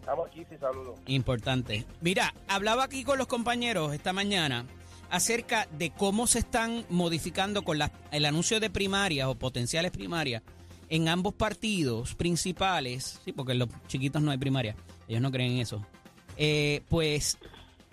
Estamos 0.00 0.28
aquí, 0.28 0.44
sí, 0.48 0.56
saludos. 0.58 0.98
Importante. 1.06 1.84
Mira, 2.00 2.34
hablaba 2.48 2.84
aquí 2.84 3.04
con 3.04 3.18
los 3.18 3.26
compañeros 3.26 3.92
esta 3.94 4.12
mañana 4.12 4.64
acerca 5.10 5.66
de 5.72 5.90
cómo 5.90 6.26
se 6.26 6.40
están 6.40 6.84
modificando 6.90 7.62
con 7.62 7.78
la- 7.78 7.90
el 8.10 8.24
anuncio 8.26 8.60
de 8.60 8.70
primarias 8.70 9.28
o 9.28 9.34
potenciales 9.34 9.90
primarias 9.90 10.42
en 10.88 11.08
ambos 11.08 11.34
partidos 11.34 12.14
principales, 12.14 13.20
sí, 13.24 13.32
porque 13.32 13.52
en 13.52 13.60
los 13.60 13.68
chiquitos 13.86 14.22
no 14.22 14.30
hay 14.30 14.38
primaria, 14.38 14.76
ellos 15.06 15.22
no 15.22 15.30
creen 15.30 15.52
en 15.52 15.58
eso. 15.58 15.84
Eh, 16.36 16.82
pues 16.88 17.38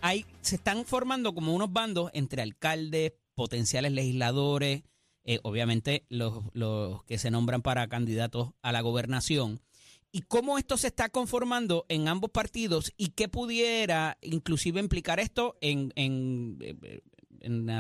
hay, 0.01 0.25
se 0.41 0.55
están 0.55 0.85
formando 0.85 1.33
como 1.33 1.53
unos 1.53 1.71
bandos 1.73 2.11
entre 2.13 2.41
alcaldes, 2.41 3.13
potenciales 3.33 3.91
legisladores, 3.91 4.83
eh, 5.23 5.39
obviamente 5.43 6.05
los, 6.09 6.43
los 6.53 7.03
que 7.05 7.17
se 7.17 7.31
nombran 7.31 7.61
para 7.61 7.87
candidatos 7.87 8.51
a 8.61 8.71
la 8.71 8.81
gobernación 8.81 9.61
y 10.15 10.21
cómo 10.21 10.57
esto 10.57 10.77
se 10.77 10.87
está 10.87 11.09
conformando 11.09 11.85
en 11.89 12.07
ambos 12.07 12.29
partidos 12.31 12.93
y 12.95 13.09
qué 13.09 13.27
pudiera 13.27 14.17
inclusive 14.21 14.79
implicar 14.79 15.19
esto 15.19 15.57
en, 15.59 15.91
en, 15.97 16.57
eh, 16.61 17.01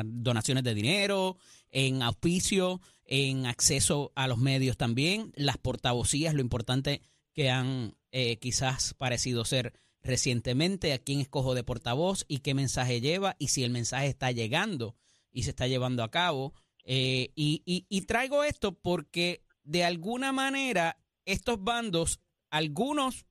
donaciones 0.03 0.65
de 0.65 0.73
dinero, 0.73 1.37
en 1.71 2.01
auspicio, 2.01 2.81
en 3.05 3.45
acceso 3.45 4.11
a 4.15 4.27
los 4.27 4.37
medios 4.39 4.77
también, 4.77 5.31
las 5.35 5.57
portavocías, 5.57 6.33
lo 6.33 6.41
importante 6.41 7.01
que 7.33 7.49
han 7.49 7.95
eh, 8.11 8.37
quizás 8.37 8.93
parecido 8.95 9.45
ser 9.45 9.73
recientemente, 10.01 10.93
a 10.93 10.99
quién 10.99 11.19
escojo 11.19 11.53
de 11.55 11.63
portavoz 11.63 12.25
y 12.27 12.39
qué 12.39 12.53
mensaje 12.53 13.01
lleva 13.01 13.35
y 13.39 13.49
si 13.49 13.63
el 13.63 13.71
mensaje 13.71 14.07
está 14.07 14.31
llegando 14.31 14.95
y 15.31 15.43
se 15.43 15.49
está 15.49 15.67
llevando 15.67 16.03
a 16.03 16.11
cabo. 16.11 16.53
Eh, 16.83 17.31
y, 17.35 17.63
y- 17.65 18.01
traigo 18.01 18.43
esto 18.43 18.73
porque 18.79 19.43
de 19.63 19.83
alguna 19.83 20.31
manera 20.31 20.97
estos 21.25 21.63
bandos, 21.63 22.19
algunos 22.51 23.25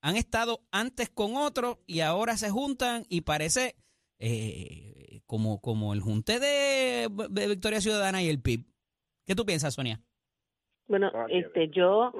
han 0.00 0.16
estado 0.16 0.64
antes 0.70 1.10
con 1.10 1.36
otros 1.36 1.78
y 1.86 2.00
ahora 2.00 2.36
se 2.36 2.50
juntan 2.50 3.04
y 3.08 3.22
parece 3.22 3.74
eh, 4.18 5.22
como, 5.26 5.60
como 5.60 5.92
el 5.92 6.00
junte 6.00 6.38
de, 6.38 7.08
de 7.30 7.48
Victoria 7.48 7.80
Ciudadana 7.80 8.22
y 8.22 8.28
el 8.28 8.40
PIB. 8.40 8.71
¿Qué 9.26 9.34
tú 9.34 9.44
piensas, 9.46 9.74
Sonia? 9.74 10.00
Bueno, 10.88 11.10
Ah, 11.14 11.26
este, 11.28 11.68
yo 11.68 12.12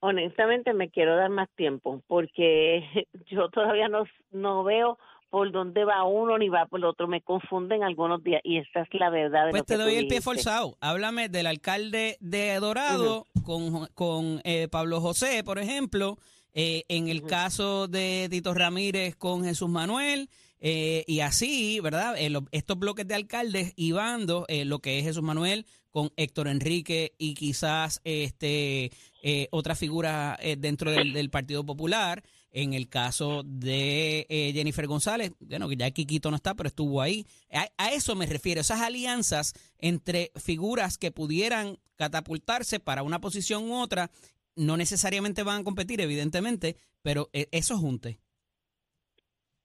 honestamente 0.00 0.72
me 0.72 0.90
quiero 0.90 1.16
dar 1.16 1.30
más 1.30 1.48
tiempo 1.56 2.02
porque 2.06 2.84
yo 3.30 3.48
todavía 3.50 3.88
no, 3.88 4.04
no 4.30 4.64
veo 4.64 4.98
por 5.30 5.50
dónde 5.50 5.84
va 5.84 6.04
uno 6.04 6.38
ni 6.38 6.48
va 6.48 6.66
por 6.66 6.78
el 6.78 6.84
otro. 6.84 7.08
Me 7.08 7.20
confunden 7.22 7.82
algunos 7.82 8.22
días 8.22 8.40
y 8.44 8.58
esa 8.58 8.82
es 8.82 8.88
la 8.92 9.10
verdad 9.10 9.46
de 9.46 9.50
Pues 9.50 9.62
lo 9.62 9.64
te 9.66 9.76
que 9.76 9.82
doy 9.82 9.96
el 9.96 10.06
pie 10.06 10.20
forzado. 10.20 10.76
Háblame 10.80 11.28
del 11.28 11.46
alcalde 11.46 12.16
de 12.20 12.54
Dorado 12.60 13.26
con, 13.44 13.86
con 13.94 14.40
eh, 14.44 14.68
Pablo 14.70 15.00
José, 15.00 15.42
por 15.44 15.58
ejemplo. 15.58 16.16
eh, 16.52 16.84
en 16.88 17.08
el 17.08 17.22
caso 17.26 17.88
de 17.88 18.28
Tito 18.30 18.54
Ramírez 18.54 19.16
con 19.16 19.42
Jesús 19.42 19.68
Manuel. 19.68 20.28
eh, 20.60 21.02
y 21.08 21.18
así, 21.20 21.80
¿verdad? 21.80 22.14
Eh, 22.16 22.30
lo- 22.30 22.44
estos 22.52 22.78
bloques 22.78 23.06
de 23.08 23.14
alcaldes 23.16 23.72
y 23.76 23.90
bandos, 23.92 24.44
eh, 24.48 24.64
lo 24.64 24.78
que 24.78 24.98
es 25.00 25.04
Jesús 25.04 25.22
Manuel 25.22 25.66
con 25.94 26.12
Héctor 26.16 26.48
Enrique 26.48 27.14
y 27.18 27.34
quizás 27.34 28.00
este 28.02 28.90
eh, 29.22 29.46
otra 29.52 29.76
figura 29.76 30.36
eh, 30.42 30.56
dentro 30.58 30.90
del, 30.90 31.30
Partido 31.30 31.64
Popular. 31.64 32.24
En 32.50 32.74
el 32.74 32.88
caso 32.88 33.42
de 33.44 34.26
eh, 34.28 34.52
Jennifer 34.52 34.86
González, 34.86 35.32
bueno, 35.40 35.68
que 35.68 35.76
ya 35.76 35.90
Quiquito 35.92 36.30
no 36.30 36.36
está, 36.36 36.54
pero 36.54 36.68
estuvo 36.68 37.00
ahí. 37.00 37.26
A, 37.52 37.68
a 37.78 37.92
eso 37.92 38.16
me 38.16 38.26
refiero, 38.26 38.60
esas 38.60 38.80
alianzas 38.80 39.54
entre 39.78 40.32
figuras 40.34 40.98
que 40.98 41.12
pudieran 41.12 41.78
catapultarse 41.94 42.80
para 42.80 43.04
una 43.04 43.20
posición 43.20 43.70
u 43.70 43.80
otra, 43.80 44.10
no 44.56 44.76
necesariamente 44.76 45.44
van 45.44 45.60
a 45.60 45.64
competir, 45.64 46.00
evidentemente, 46.00 46.76
pero 47.02 47.30
eh, 47.32 47.48
eso 47.52 47.78
junte. 47.78 48.18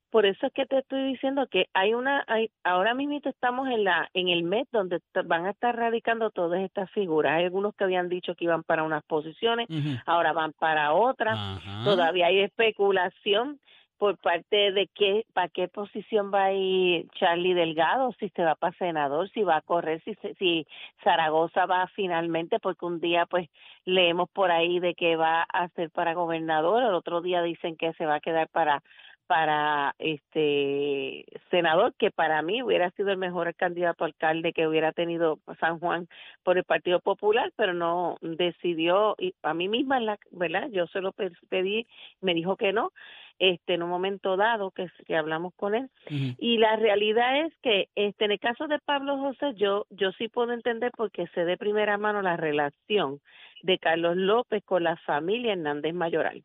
Por 0.10 0.26
eso 0.26 0.48
es 0.48 0.54
que 0.54 0.66
te 0.66 0.80
estoy 0.80 1.04
diciendo 1.04 1.46
que 1.48 1.68
hay 1.74 1.94
una, 1.94 2.24
hay, 2.28 2.50
ahora 2.64 2.94
mismo 2.94 3.20
estamos 3.24 3.68
en 3.68 3.84
la, 3.84 4.10
en 4.14 4.30
el 4.30 4.44
mes 4.44 4.68
donde 4.72 5.02
van 5.26 5.46
a 5.46 5.52
estar 5.52 5.76
radicando 5.76 6.32
todas 6.32 6.62
estas 6.62 6.90
figuras. 6.92 7.34
Hay 7.34 7.46
algunos 7.46 7.76
que 7.76 7.84
habían 7.84 8.10
dicho 8.10 8.34
que 8.36 8.46
iban 8.46 8.64
para 8.64 8.84
unas 8.84 9.04
posiciones, 9.04 9.68
ahora 10.06 10.34
van 10.34 10.54
para 10.54 10.94
otras. 10.94 11.38
Todavía 11.84 12.28
hay 12.28 12.40
especulación 12.40 13.60
por 14.00 14.18
parte 14.18 14.72
de 14.72 14.88
qué, 14.88 15.26
para 15.34 15.50
qué 15.50 15.68
posición 15.68 16.32
va 16.34 16.46
a 16.46 16.54
ir 16.54 17.08
Charlie 17.20 17.54
Delgado, 17.54 18.14
si 18.18 18.30
se 18.30 18.44
va 18.44 18.56
para 18.56 18.76
senador, 18.78 19.30
si 19.32 19.44
va 19.44 19.58
a 19.58 19.62
correr, 19.62 20.02
si, 20.06 20.16
si 20.40 20.66
Zaragoza 21.04 21.66
va 21.66 21.86
finalmente, 21.88 22.60
porque 22.60 22.86
un 22.86 23.02
día 23.02 23.26
pues 23.26 23.50
leemos 23.84 24.30
por 24.30 24.52
ahí 24.52 24.80
de 24.80 24.96
que 24.96 25.18
va 25.18 25.42
a 25.42 25.68
ser 25.70 25.92
para 25.92 26.14
gobernador, 26.14 26.82
el 26.82 26.94
otro 26.94 27.22
día 27.22 27.42
dicen 27.42 27.76
que 27.76 27.92
se 27.94 28.06
va 28.06 28.16
a 28.16 28.20
quedar 28.22 28.48
para 28.48 28.82
para 29.30 29.94
este 30.00 31.24
senador 31.52 31.94
que 32.00 32.10
para 32.10 32.42
mí 32.42 32.64
hubiera 32.64 32.90
sido 32.92 33.12
el 33.12 33.18
mejor 33.18 33.54
candidato 33.54 34.04
alcalde 34.04 34.54
que 34.54 34.68
hubiera 34.68 34.92
tenido 34.92 35.38
San 35.60 35.78
Juan 35.78 36.08
por 36.42 36.58
el 36.58 36.64
Partido 36.64 37.00
Popular, 37.00 37.54
pero 37.56 37.76
no 37.76 38.18
decidió 38.22 39.16
y 39.20 39.36
a 39.44 39.54
mí 39.54 39.68
misma 39.70 40.00
la 40.00 40.18
verdad 40.32 40.70
yo 40.72 40.88
se 40.88 41.00
lo 41.02 41.12
pe- 41.12 41.30
pedí, 41.48 41.86
me 42.22 42.34
dijo 42.34 42.58
que 42.58 42.74
no, 42.74 42.92
este 43.38 43.76
en 43.76 43.84
un 43.84 43.92
momento 43.92 44.36
dado 44.36 44.72
que, 44.72 44.88
que 45.06 45.16
hablamos 45.16 45.54
con 45.54 45.76
él. 45.76 45.92
Y 46.40 46.58
la 46.58 46.76
realidad 46.78 47.46
es 47.46 47.54
que 47.62 47.88
este 47.94 48.26
en 48.26 48.32
el 48.32 48.40
caso 48.40 48.68
de 48.68 48.80
Pablo 48.80 49.20
José 49.20 49.54
yo 49.54 49.86
yo 49.92 50.12
sí 50.14 50.28
puedo 50.28 50.54
entender 50.54 50.92
porque 50.98 51.28
sé 51.36 51.46
de 51.46 51.56
primera 51.56 52.00
mano 52.00 52.24
la 52.24 52.36
relación 52.36 53.20
de 53.62 53.78
Carlos 53.78 54.18
López 54.18 54.64
con 54.66 54.84
la 54.84 54.96
familia 54.98 55.54
Hernández 55.54 55.94
Mayoral. 55.94 56.42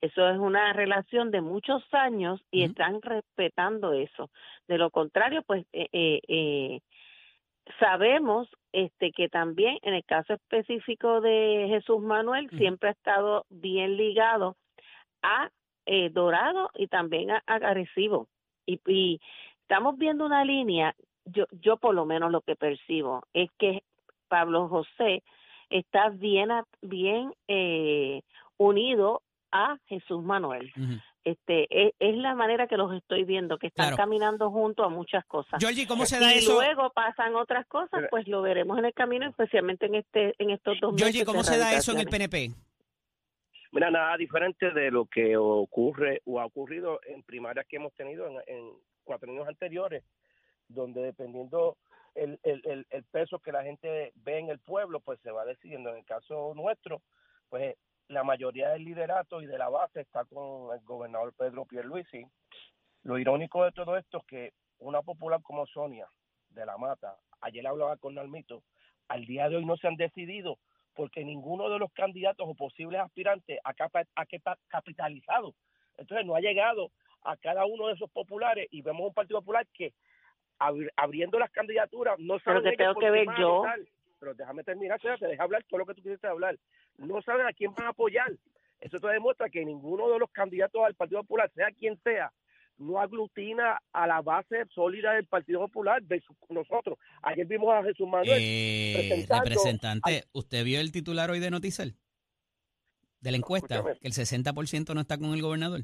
Eso 0.00 0.28
es 0.28 0.38
una 0.38 0.72
relación 0.72 1.30
de 1.30 1.40
muchos 1.40 1.82
años 1.92 2.40
y 2.50 2.62
están 2.62 3.02
respetando 3.02 3.92
eso. 3.92 4.30
De 4.68 4.78
lo 4.78 4.90
contrario, 4.90 5.42
pues 5.42 5.66
eh, 5.72 5.88
eh, 5.92 6.20
eh, 6.28 6.80
sabemos 7.80 8.48
este 8.72 9.10
que 9.10 9.28
también 9.28 9.78
en 9.82 9.94
el 9.94 10.04
caso 10.04 10.34
específico 10.34 11.20
de 11.20 11.66
Jesús 11.68 12.00
Manuel 12.00 12.48
siempre 12.50 12.90
ha 12.90 12.92
estado 12.92 13.44
bien 13.48 13.96
ligado 13.96 14.56
a 15.22 15.50
eh, 15.86 16.10
Dorado 16.10 16.70
y 16.74 16.86
también 16.86 17.30
a, 17.30 17.42
a 17.46 17.54
Arecibo. 17.54 18.28
Y, 18.66 18.80
y 18.86 19.20
estamos 19.62 19.98
viendo 19.98 20.24
una 20.24 20.44
línea 20.44 20.94
yo, 21.32 21.46
yo 21.50 21.76
por 21.76 21.94
lo 21.94 22.04
menos 22.04 22.30
lo 22.30 22.40
que 22.40 22.56
percibo 22.56 23.22
es 23.32 23.50
que 23.58 23.82
Pablo 24.28 24.68
José 24.68 25.22
está 25.70 26.10
bien, 26.10 26.50
bien 26.82 27.32
eh, 27.46 28.22
unido 28.56 29.22
a 29.52 29.78
Jesús 29.86 30.22
Manuel. 30.22 30.72
Este 31.24 31.66
es, 31.70 31.92
es 31.98 32.16
la 32.16 32.34
manera 32.34 32.66
que 32.66 32.76
los 32.76 32.92
estoy 32.94 33.24
viendo, 33.24 33.58
que 33.58 33.66
están 33.66 33.88
Claro. 33.88 33.96
caminando 33.96 34.50
juntos 34.50 34.86
a 34.86 34.88
muchas 34.88 35.24
cosas. 35.26 35.58
Georgie, 35.60 35.86
¿cómo 35.86 36.06
se 36.06 36.18
da 36.18 36.34
y 36.34 36.38
eso? 36.38 36.54
luego 36.54 36.90
pasan 36.90 37.34
otras 37.36 37.66
cosas, 37.66 38.04
pues 38.10 38.26
lo 38.28 38.40
veremos 38.42 38.78
en 38.78 38.86
el 38.86 38.94
camino, 38.94 39.26
especialmente 39.28 39.86
en 39.86 39.96
este 39.96 40.34
en 40.38 40.50
estos 40.50 40.78
dos 40.80 40.92
meses. 40.92 41.06
Georgie, 41.06 41.24
¿cómo 41.24 41.42
se 41.44 41.58
da 41.58 41.74
eso 41.74 41.92
en 41.92 41.98
el. 41.98 42.06
PNP? 42.08 42.50
Mira, 43.72 43.90
nada 43.90 44.16
diferente 44.16 44.70
de 44.70 44.90
lo 44.90 45.04
que 45.06 45.36
ocurre 45.36 46.22
o 46.24 46.40
ha 46.40 46.46
ocurrido 46.46 47.00
en 47.06 47.22
primarias 47.22 47.66
que 47.68 47.76
hemos 47.76 47.92
tenido 47.94 48.26
en, 48.26 48.36
en 48.46 48.72
cuatro 49.04 49.30
años 49.30 49.46
anteriores, 49.46 50.02
donde 50.68 51.02
dependiendo 51.02 51.76
el, 52.14 52.40
el, 52.42 52.62
el, 52.64 52.86
el 52.88 53.04
peso 53.04 53.38
que 53.40 53.52
la 53.52 53.62
gente 53.62 54.12
ve 54.16 54.38
en 54.38 54.48
el 54.48 54.58
pueblo, 54.58 55.00
pues 55.00 55.20
se 55.20 55.30
va 55.30 55.44
decidiendo. 55.44 55.90
En 55.90 55.96
el 55.98 56.04
caso 56.06 56.54
nuestro, 56.54 57.02
pues 57.50 57.76
la 58.08 58.24
mayoría 58.24 58.70
del 58.70 58.84
liderato 58.84 59.42
y 59.42 59.46
de 59.46 59.58
la 59.58 59.68
base 59.68 60.00
está 60.00 60.24
con 60.24 60.74
el 60.74 60.80
gobernador 60.84 61.32
Pedro 61.36 61.64
Pierluisi. 61.66 62.26
Lo 63.04 63.18
irónico 63.18 63.64
de 63.64 63.72
todo 63.72 63.96
esto 63.96 64.18
es 64.18 64.24
que 64.26 64.52
una 64.78 65.02
popular 65.02 65.40
como 65.42 65.66
Sonia 65.66 66.08
de 66.50 66.64
la 66.66 66.76
Mata, 66.78 67.16
ayer 67.40 67.66
hablaba 67.66 67.96
con 67.96 68.14
Nalmito, 68.14 68.62
al 69.08 69.24
día 69.26 69.48
de 69.48 69.56
hoy 69.56 69.64
no 69.64 69.76
se 69.76 69.88
han 69.88 69.96
decidido 69.96 70.58
porque 70.94 71.24
ninguno 71.24 71.68
de 71.70 71.78
los 71.78 71.92
candidatos 71.92 72.46
o 72.48 72.54
posibles 72.54 73.00
aspirantes 73.00 73.58
ha, 73.62 73.72
ha 74.16 74.26
capitalizado. 74.68 75.54
Entonces 75.96 76.26
no 76.26 76.34
ha 76.34 76.40
llegado 76.40 76.90
a 77.22 77.36
cada 77.36 77.66
uno 77.66 77.86
de 77.88 77.94
esos 77.94 78.10
populares 78.10 78.66
y 78.70 78.82
vemos 78.82 79.06
un 79.08 79.14
Partido 79.14 79.40
Popular 79.40 79.66
que 79.72 79.92
abri- 80.58 80.90
abriendo 80.96 81.38
las 81.38 81.50
candidaturas 81.50 82.18
no 82.18 82.38
que 82.70 82.76
tengo 82.76 82.94
por 82.94 83.02
que 83.04 83.10
ver 83.10 83.26
yo. 83.38 83.56
votar. 83.58 83.78
Pero 84.18 84.34
déjame 84.34 84.64
terminar, 84.64 84.98
te 85.00 85.26
deja 85.28 85.42
hablar 85.42 85.62
todo 85.64 85.78
lo 85.78 85.86
que 85.86 85.94
tú 85.94 86.02
quisiste 86.02 86.26
hablar. 86.26 86.56
No 86.98 87.22
saben 87.22 87.46
a 87.46 87.52
quién 87.52 87.72
van 87.74 87.86
a 87.86 87.90
apoyar. 87.90 88.30
Eso 88.80 88.98
te 89.00 89.08
demuestra 89.08 89.48
que 89.48 89.64
ninguno 89.64 90.08
de 90.10 90.18
los 90.18 90.30
candidatos 90.30 90.82
al 90.84 90.94
Partido 90.94 91.22
Popular, 91.22 91.50
sea 91.54 91.68
quien 91.72 91.98
sea, 92.02 92.32
no 92.76 93.00
aglutina 93.00 93.80
a 93.92 94.06
la 94.06 94.20
base 94.20 94.64
sólida 94.72 95.12
del 95.14 95.26
Partido 95.26 95.60
Popular 95.60 96.00
de 96.02 96.20
su- 96.20 96.36
nosotros. 96.50 96.96
Ayer 97.22 97.44
vimos 97.46 97.74
a 97.74 97.82
Jesús 97.82 98.06
Manuel 98.08 98.38
Eh, 98.40 99.26
representante, 99.28 100.24
¿usted 100.32 100.64
vio 100.64 100.80
el 100.80 100.92
titular 100.92 101.28
hoy 101.30 101.40
de 101.40 101.50
Noticel? 101.50 101.96
De 103.20 103.32
la 103.32 103.36
encuesta, 103.38 103.74
escúchame. 103.76 103.98
que 103.98 104.06
el 104.06 104.12
60% 104.14 104.94
no 104.94 105.00
está 105.00 105.18
con 105.18 105.32
el 105.34 105.42
gobernador. 105.42 105.80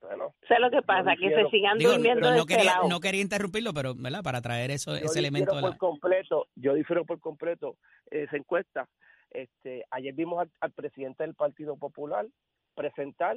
Bueno, 0.00 0.34
Sé 0.48 0.58
lo 0.58 0.70
que 0.70 0.80
pasa, 0.82 1.14
que 1.20 1.28
se 1.28 1.50
sigan 1.50 1.76
Digo, 1.78 1.92
durmiendo 1.92 2.30
no, 2.30 2.36
este 2.38 2.54
quería, 2.56 2.72
lado. 2.76 2.88
no 2.88 2.98
quería 3.00 3.20
interrumpirlo, 3.20 3.74
pero 3.74 3.94
¿verdad? 3.94 4.22
para 4.22 4.40
traer 4.40 4.70
eso, 4.70 4.92
yo 4.98 5.04
ese 5.04 5.18
elemento. 5.18 5.54
la- 5.54 5.60
por 5.60 5.76
completo, 5.76 6.48
yo 6.56 6.72
difiero 6.74 7.04
por 7.04 7.20
completo 7.20 7.76
esa 8.10 8.36
encuesta. 8.38 8.88
Este, 9.30 9.84
ayer 9.90 10.14
vimos 10.14 10.40
al, 10.40 10.50
al 10.60 10.72
presidente 10.72 11.22
del 11.22 11.34
Partido 11.34 11.76
Popular 11.76 12.26
presentar 12.74 13.36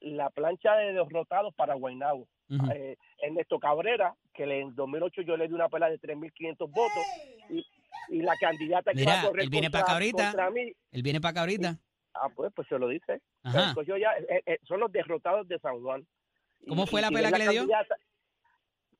la 0.00 0.30
plancha 0.30 0.74
de 0.76 0.92
derrotados 0.92 1.54
para 1.54 1.74
Guaynabo. 1.74 2.26
Ujú. 2.50 2.70
Eh, 2.72 2.96
Ernesto 3.22 3.58
Cabrera, 3.58 4.14
que 4.34 4.44
en 4.44 4.74
2008 4.74 5.22
yo 5.22 5.36
le 5.36 5.48
di 5.48 5.54
una 5.54 5.68
pelea 5.68 5.88
de 5.90 5.98
3.500 5.98 6.58
votos, 6.70 7.04
y, 7.48 7.64
y 8.08 8.22
la 8.22 8.34
candidata 8.38 8.92
que 8.92 9.00
Mira, 9.00 9.14
va 9.14 9.20
a 9.20 9.26
correr 9.26 9.44
él 9.44 9.50
viene 9.50 9.66
contra, 9.68 9.80
para 9.80 9.84
acá 9.84 9.92
ahorita. 9.94 10.24
contra 10.24 10.50
mí, 10.50 10.72
Él 10.92 11.02
viene 11.02 11.20
para 11.20 11.30
acá 11.30 11.40
ahorita. 11.40 11.78
ah, 12.14 12.28
pues, 12.34 12.52
pues 12.54 12.68
se 12.68 12.78
lo 12.78 12.88
dice. 12.88 13.20
Ajá. 13.44 13.74
Yo 13.86 13.96
ya, 13.96 14.12
eh, 14.28 14.42
eh, 14.46 14.58
son 14.64 14.80
los 14.80 14.92
derrotados 14.92 15.48
de 15.48 15.58
San 15.58 15.80
Juan. 15.80 16.06
¿Cómo 16.68 16.86
fue 16.86 17.00
la 17.00 17.10
pela 17.10 17.30
que 17.32 17.38
le 17.38 17.48
dio? 17.48 17.66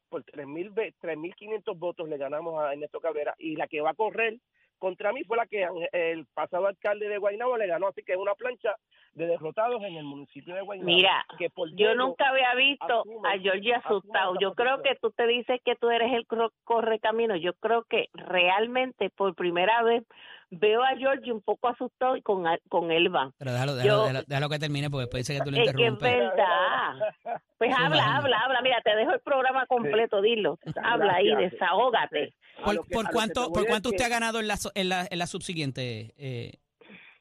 Por 0.08 0.22
3.000 0.24 0.70
ve- 0.72 0.94
3.500 1.02 1.76
votos 1.78 2.08
le 2.08 2.16
ganamos 2.16 2.62
a 2.62 2.72
Ernesto 2.72 3.00
Cabrera 3.00 3.34
y 3.38 3.56
la 3.56 3.66
que 3.66 3.80
va 3.80 3.90
a 3.90 3.94
correr 3.94 4.38
contra 4.84 5.12
mí 5.14 5.24
fue 5.24 5.38
la 5.38 5.46
que 5.46 5.66
el 5.92 6.26
pasado 6.34 6.66
alcalde 6.66 7.08
de 7.08 7.16
Guaynabo 7.16 7.56
le 7.56 7.66
ganó, 7.66 7.88
así 7.88 8.02
que 8.02 8.12
es 8.12 8.18
una 8.18 8.34
plancha 8.34 8.74
de 9.14 9.26
derrotados 9.26 9.82
en 9.82 9.94
el 9.94 10.04
municipio 10.04 10.54
de 10.54 10.60
Guaynabo. 10.60 10.86
Mira, 10.86 11.24
que 11.38 11.48
por 11.48 11.74
Yo 11.74 11.94
nunca 11.94 12.28
había 12.28 12.54
visto 12.54 13.04
asume- 13.04 13.28
a 13.34 13.38
Georgie 13.40 13.74
asustado. 13.74 14.34
Yo 14.40 14.54
creo 14.54 14.82
que 14.82 14.94
tú 15.00 15.10
te 15.10 15.26
dices 15.26 15.58
que 15.64 15.74
tú 15.76 15.88
eres 15.88 16.12
el 16.12 16.26
cro- 16.26 16.52
correcamino. 16.64 17.34
Yo 17.36 17.54
creo 17.54 17.84
que 17.88 18.08
realmente 18.12 19.08
por 19.10 19.34
primera 19.34 19.82
vez 19.82 20.02
veo 20.50 20.82
a 20.82 20.96
Georgie 20.96 21.32
un 21.32 21.40
poco 21.40 21.68
asustado 21.68 22.16
y 22.16 22.22
con, 22.22 22.44
con 22.68 22.90
Elba. 22.90 23.30
Pero 23.38 23.52
déjalo, 23.52 23.74
déjalo, 23.76 23.94
Yo- 23.96 24.04
déjalo- 24.08 24.24
déjalo 24.26 24.48
que 24.50 24.58
termine 24.58 24.90
porque 24.90 25.02
después 25.06 25.26
dice 25.26 25.38
que 25.38 25.44
tú 25.44 25.50
le 25.50 25.62
Es 25.62 25.72
que 25.72 25.86
es 25.86 25.92
interrumpes. 25.92 26.18
verdad. 26.18 27.40
Pues 27.58 27.72
habla, 27.74 28.16
habla, 28.16 28.38
habla. 28.44 28.60
Mira, 28.62 28.80
te 28.82 28.94
dejo 28.94 29.12
el 29.12 29.20
programa 29.20 29.64
completo, 29.66 30.20
dilo. 30.20 30.58
Habla 30.82 31.14
ahí, 31.14 31.34
desahógate. 31.36 32.34
¿Por, 32.62 32.86
que- 32.86 32.94
por 32.94 33.10
cuánto, 33.10 33.52
por 33.52 33.66
cuánto 33.66 33.90
que 33.90 33.96
usted 33.96 34.04
ha 34.06 34.08
ganado 34.10 34.38
en 34.40 34.48
la, 34.48 34.56
so- 34.56 34.70
en 34.74 34.88
la, 34.88 35.06
en 35.10 35.18
la 35.18 35.26
subsiguiente, 35.26 36.14
eh, 36.18 36.52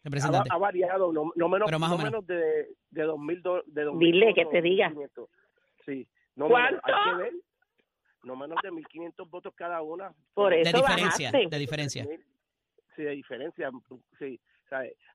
representante? 0.03 0.49
ha 0.51 0.57
variado, 0.57 1.11
no, 1.13 1.31
no 1.35 1.49
menos, 1.49 1.65
Pero 1.65 1.79
más 1.79 1.91
o 1.91 1.97
no 1.97 2.03
menos. 2.03 2.25
menos 2.25 2.27
de, 2.27 2.67
de 2.91 3.07
2.000 3.07 3.41
do- 3.41 3.63
de 3.65 3.85
2.000 3.85 3.99
Dile 3.99 4.33
que 4.33 4.45
te 4.45 4.61
diga. 4.61 4.89
1.500. 4.91 5.27
Sí. 5.85 6.07
No 6.35 6.47
¿Cuánto? 6.47 6.81
menos, 6.85 7.03
hay 7.05 7.11
que 7.11 7.23
ver. 7.23 7.33
No 8.23 8.35
menos 8.35 8.57
de 8.63 8.71
1.500 8.71 9.29
votos 9.29 9.53
cada 9.55 9.81
una. 9.81 10.13
Por 10.33 10.51
de 10.51 10.59
diferencia, 10.59 11.31
bajaste. 11.31 11.47
de 11.49 11.57
diferencia. 11.59 12.07
Sí, 12.95 13.03
de 13.03 13.09
diferencia. 13.11 13.71
Sí. 14.19 14.39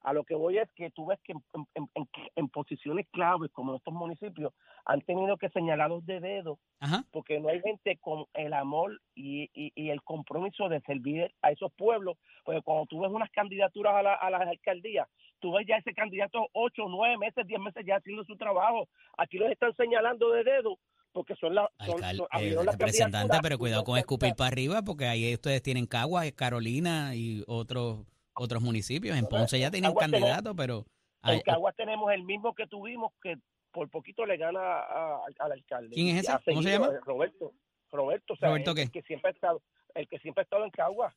A 0.03 0.13
lo 0.13 0.25
que 0.25 0.35
voy 0.35 0.59
es 0.59 0.69
que 0.75 0.91
tú 0.91 1.07
ves 1.07 1.19
que 1.25 1.33
en, 1.33 1.43
en- 1.75 1.89
en- 1.95 2.09
en 2.37 2.49
posiciones 2.49 3.07
claves 3.11 3.51
como 3.53 3.75
estos 3.77 3.93
municipios 3.95 4.53
han 4.85 5.01
tenido 5.03 5.37
que 5.37 5.49
señalarlos 5.51 6.05
de 6.07 6.21
dedo 6.21 6.59
Ajá. 6.81 7.05
porque 7.11 7.41
no 7.41 7.49
hay 7.49 7.61
gente 7.61 7.99
con 8.01 8.25
el 8.35 8.53
amor 8.53 9.01
y, 9.15 9.51
y, 9.53 9.73
y 9.75 9.91
el 9.91 10.03
compromiso 10.03 10.69
de 10.69 10.81
servir 10.83 11.31
a 11.43 11.51
esos 11.51 11.73
pueblos, 11.75 12.17
porque 12.45 12.63
cuando 12.63 12.87
tú 12.87 13.01
ves 13.01 13.11
unas 13.11 13.31
candidaturas 13.31 13.95
a, 13.97 14.03
la, 14.03 14.15
a 14.15 14.31
las 14.31 14.43
alcaldías, 14.43 15.07
tú 15.41 15.53
ves 15.53 15.67
ya 15.69 15.77
ese 15.77 15.93
candidato 15.95 16.47
ocho, 16.53 16.85
nueve 16.89 17.17
meses, 17.19 17.47
diez 17.47 17.61
meses 17.61 17.85
ya 17.87 17.97
haciendo 17.97 18.25
su 18.25 18.37
trabajo. 18.37 18.89
Aquí 19.17 19.37
los 19.39 19.51
están 19.51 19.75
señalando 19.77 20.31
de 20.31 20.45
dedo 20.45 20.79
porque 21.13 21.35
son 21.37 21.55
las 21.55 21.67
son, 21.85 21.97
eh, 22.05 22.53
las 22.55 22.67
representante, 22.67 22.79
candidaturas 22.79 23.41
pero 23.43 23.59
cuidado 23.59 23.85
con 23.85 23.99
escupir 23.99 24.35
para 24.37 24.49
arriba 24.49 24.83
porque 24.83 25.07
ahí 25.07 25.35
ustedes 25.35 25.63
tienen 25.63 25.87
Caguas, 25.87 26.31
Carolina 26.33 27.15
y 27.15 27.43
otros 27.47 28.05
otros 28.45 28.63
municipios. 28.63 29.17
En 29.17 29.27
Ponce 29.27 29.59
ya 29.59 29.71
tienen 29.71 29.91
Caguas 29.91 30.07
tenemos- 30.07 30.29
candidato, 30.31 30.57
pero 30.57 30.85
En 31.25 31.41
Caguas 31.41 31.75
tenemos 31.77 32.13
el 32.13 32.23
mismo 32.25 32.55
que 32.55 32.67
tuvimos 32.67 33.13
que 33.23 33.37
por 33.73 33.89
poquito 33.91 34.25
le 34.25 34.37
gana 34.37 34.61
a- 34.61 35.21
al 35.41 35.53
alcalde. 35.53 35.95
¿Quién 35.95 36.17
es 36.17 36.29
ese? 36.29 36.39
¿Cómo 36.47 36.63
se 36.63 36.71
llama? 36.71 36.87
eh, 36.89 37.01
Roberto. 37.05 37.53
Roberto, 37.91 38.35
o 38.35 38.37
sea, 38.37 38.49
¿Roberto 38.51 38.71
el, 38.71 38.77
qué? 38.77 38.83
el 38.83 38.91
que 38.91 39.03
siempre 39.03 39.31
ha 39.31 39.35
estado, 39.35 39.63
el 39.95 40.09
que 40.09 40.19
siempre 40.19 40.43
ha 40.43 40.45
estado 40.45 40.65
en 40.65 40.71
Caguas. 40.71 41.15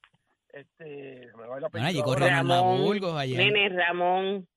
Este, 0.54 1.28
me 1.38 1.48
va 1.48 1.56
el 1.58 1.62
bueno, 1.62 1.68
apellido 1.68 2.12
allí 2.14 2.30
Ramón, 2.30 2.82
Burgos 2.84 3.16
allá. 3.16 3.38
Nene 3.38 3.70
Ramón, 3.70 4.48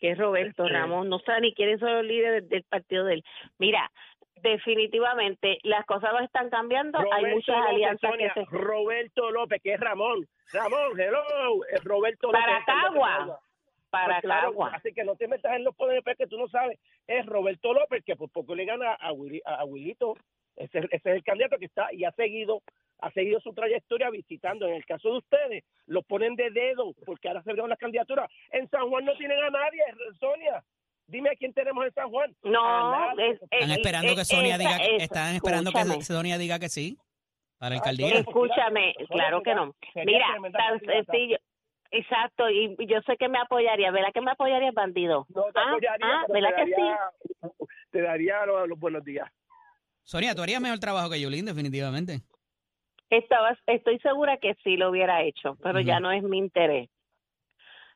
que 0.00 0.10
es 0.12 0.18
Roberto 0.18 0.64
Este- 0.64 0.72
Ramón, 0.76 1.08
no 1.08 1.18
sabe 1.20 1.42
ni 1.42 1.54
quiénes 1.54 1.80
son 1.80 1.92
los 1.94 2.04
líderes 2.04 2.48
del 2.48 2.64
partido 2.64 3.04
de 3.04 3.14
él. 3.14 3.24
Mira, 3.58 3.90
definitivamente 4.36 5.58
las 5.62 5.84
cosas 5.86 6.12
no 6.12 6.20
están 6.20 6.50
cambiando, 6.50 6.98
hay 7.12 7.26
muchas 7.26 7.56
López, 7.56 7.70
alianzas 7.70 8.10
Sonia, 8.10 8.32
que 8.34 8.44
se... 8.44 8.50
Roberto 8.50 9.30
López, 9.30 9.62
que 9.62 9.74
es 9.74 9.80
Ramón. 9.80 10.26
Ramón, 10.52 10.98
hello. 10.98 11.64
Es 11.70 11.82
Roberto 11.84 12.28
López. 12.28 12.40
Para 12.40 12.64
Cagua. 12.64 13.40
Pues 13.90 14.20
claro, 14.22 14.48
Cagua. 14.48 14.70
Así 14.74 14.92
que 14.92 15.04
no 15.04 15.16
te 15.16 15.28
metas 15.28 15.54
en 15.54 15.64
los 15.64 15.74
poderes 15.76 16.02
que 16.16 16.26
tú 16.26 16.38
no 16.38 16.48
sabes. 16.48 16.78
Es 17.06 17.26
Roberto 17.26 17.72
López, 17.72 18.02
que 18.04 18.16
por 18.16 18.30
poco 18.30 18.54
le 18.54 18.64
gana 18.64 18.94
a, 18.94 19.12
Willy, 19.12 19.40
a 19.44 19.64
Wilito. 19.64 20.14
Ese, 20.56 20.78
ese 20.78 20.90
es 20.90 21.06
el 21.06 21.24
candidato 21.24 21.58
que 21.58 21.64
está 21.64 21.92
y 21.92 22.04
ha 22.04 22.12
seguido 22.12 22.62
ha 23.02 23.10
seguido 23.10 23.40
su 23.40 23.52
trayectoria 23.52 24.10
visitando. 24.10 24.66
En 24.66 24.74
el 24.74 24.86
caso 24.86 25.10
de 25.10 25.18
ustedes, 25.18 25.64
lo 25.86 26.02
ponen 26.02 26.36
de 26.36 26.50
dedo 26.50 26.94
porque 27.04 27.28
ahora 27.28 27.42
se 27.42 27.50
abrieron 27.50 27.68
las 27.68 27.78
candidaturas. 27.78 28.30
En 28.50 28.68
San 28.70 28.88
Juan 28.88 29.04
no 29.04 29.14
tienen 29.16 29.42
a 29.42 29.50
nadie, 29.50 29.82
Sonia. 30.18 30.62
Dime 31.12 31.28
a 31.28 31.36
quién 31.36 31.52
tenemos 31.52 31.84
en 31.84 31.92
San 31.92 32.08
Juan. 32.10 32.34
No, 32.42 33.12
es- 33.20 33.40
Están 33.42 33.70
esperando 33.70 34.16
que 34.16 34.24
Sonia 34.24 34.54
esa- 34.56 34.58
diga 34.58 34.76
que, 34.78 34.94
esa, 34.96 35.04
están 35.04 35.34
esperando 35.34 35.70
escúchame. 35.70 35.98
que 35.98 36.04
Sonia 36.04 36.38
diga 36.38 36.58
que 36.58 36.68
sí 36.70 36.96
para 37.58 37.74
la 37.74 37.76
Ah, 37.76 37.78
alcaldía. 37.84 38.18
Escúchame, 38.20 38.94
claro 39.10 39.42
que 39.42 39.54
no. 39.54 39.74
Mira, 39.94 40.26
tan 40.52 40.80
sencillo. 40.80 41.36
Exacto, 41.90 42.48
y 42.48 42.74
yo 42.88 43.02
sé 43.02 43.18
que 43.18 43.28
me 43.28 43.38
apoyaría, 43.38 43.90
¿verdad 43.90 44.08
que 44.14 44.22
me 44.22 44.30
apoyaría 44.30 44.68
el 44.68 44.74
bandido? 44.74 45.26
No 45.28 45.42
te 45.52 45.58
ah, 45.60 45.62
apoyaría, 45.68 46.06
ah, 46.06 46.24
¿verdad 46.30 46.48
te 46.56 46.64
que 46.64 46.74
sí? 46.74 47.48
te 47.90 48.00
daría 48.00 48.46
los, 48.46 48.66
los 48.66 48.78
buenos 48.80 49.04
días. 49.04 49.28
Sonia, 50.02 50.34
tú 50.34 50.40
harías 50.42 50.62
mejor 50.62 50.78
trabajo 50.78 51.10
que 51.10 51.20
Yulín, 51.20 51.44
definitivamente. 51.44 52.22
Estaba, 53.10 53.54
estoy 53.66 53.98
segura 53.98 54.38
que 54.38 54.54
sí 54.64 54.78
lo 54.78 54.88
hubiera 54.88 55.22
hecho, 55.22 55.58
pero 55.62 55.80
ya 55.80 56.00
no 56.00 56.10
es 56.10 56.22
mi 56.22 56.38
interés. 56.38 56.88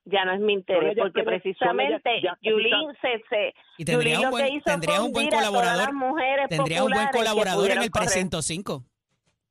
Ya 0.09 0.25
no 0.25 0.33
es 0.35 0.41
mi 0.41 0.53
interés, 0.53 0.97
porque 0.97 1.25
precisamente 1.25 2.23
ya 2.23 2.39
Yulín 2.41 2.73
se, 3.03 3.23
se 3.29 3.55
Y 3.77 3.85
tendrías 3.85 4.19
Yulín 4.21 4.27
un 4.27 4.31
lo 4.31 4.37
que 4.37 4.43
buen, 4.45 4.55
hizo 4.57 4.65
tendrías 4.65 5.01
un 5.01 5.13
buen 5.13 5.29
colaborador. 5.29 5.85
las 5.87 5.93
mujeres 5.95 6.49
Tendrías 6.49 6.83
un 6.83 6.93
buen 6.93 7.09
colaborador 7.09 7.71
en 7.73 7.83
el 7.83 7.91
precinto 7.91 8.41
5. 8.41 8.85